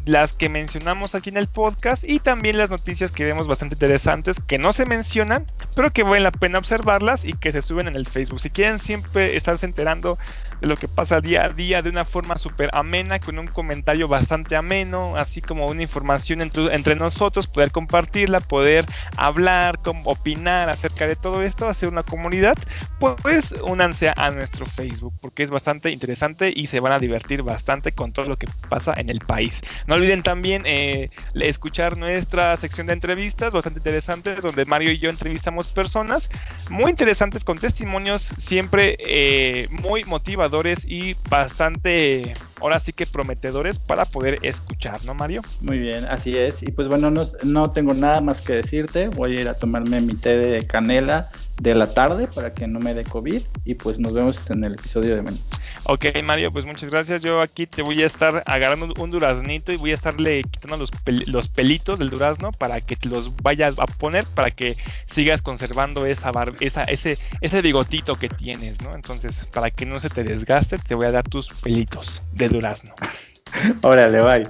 [0.08, 4.36] las que mencionamos aquí en el podcast y también las noticias que vemos bastante interesantes
[4.46, 5.44] que no se mencionan,
[5.76, 8.40] pero que vale la pena observarlas y que se suben en el Facebook.
[8.40, 10.18] Si quieren siempre estarse enterando
[10.60, 14.08] de lo que pasa día a día de una forma súper amena, con un comentario
[14.08, 18.86] bastante ameno, así como una información entre, entre, nosotros, poder compartirla, poder
[19.16, 22.56] hablar, opinar acerca de todo esto, hacer una comunidad,
[22.98, 27.92] pues únanse a nuestro Facebook, porque es bastante interesante y se van a divertir bastante
[27.92, 29.60] con todo lo que pasa en el país.
[29.86, 35.10] No olviden también eh, escuchar nuestra sección de entrevistas, bastante interesante, donde Mario y yo
[35.10, 36.28] entrevistamos personas
[36.70, 44.04] muy interesantes con testimonios siempre eh, muy motivadores y bastante, ahora sí que prometedores para
[44.04, 45.42] poder escuchar, ¿no, Mario?
[45.60, 46.62] Muy bien, así es.
[46.62, 49.08] Y pues bueno, no, no tengo nada más que decirte.
[49.08, 51.30] Voy a ir a tomarme mi té de canela
[51.60, 54.74] de la tarde para que no me dé COVID y pues nos vemos en el
[54.74, 55.42] episodio de mañana.
[55.84, 57.22] Ok, Mario, pues muchas gracias.
[57.22, 60.90] Yo aquí te voy a estar agarrando un duraznito y voy a estarle quitando los,
[61.26, 64.76] los pelitos del durazno para que te los vayas a poner para que
[65.12, 66.30] sigas conservando esa,
[66.60, 68.94] esa ese, ese bigotito que tienes, ¿no?
[68.94, 72.94] Entonces, para que no se te desgaste, te voy a dar tus pelitos de durazno.
[73.82, 74.48] Órale, bye.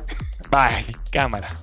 [0.51, 1.55] Bye, cámara.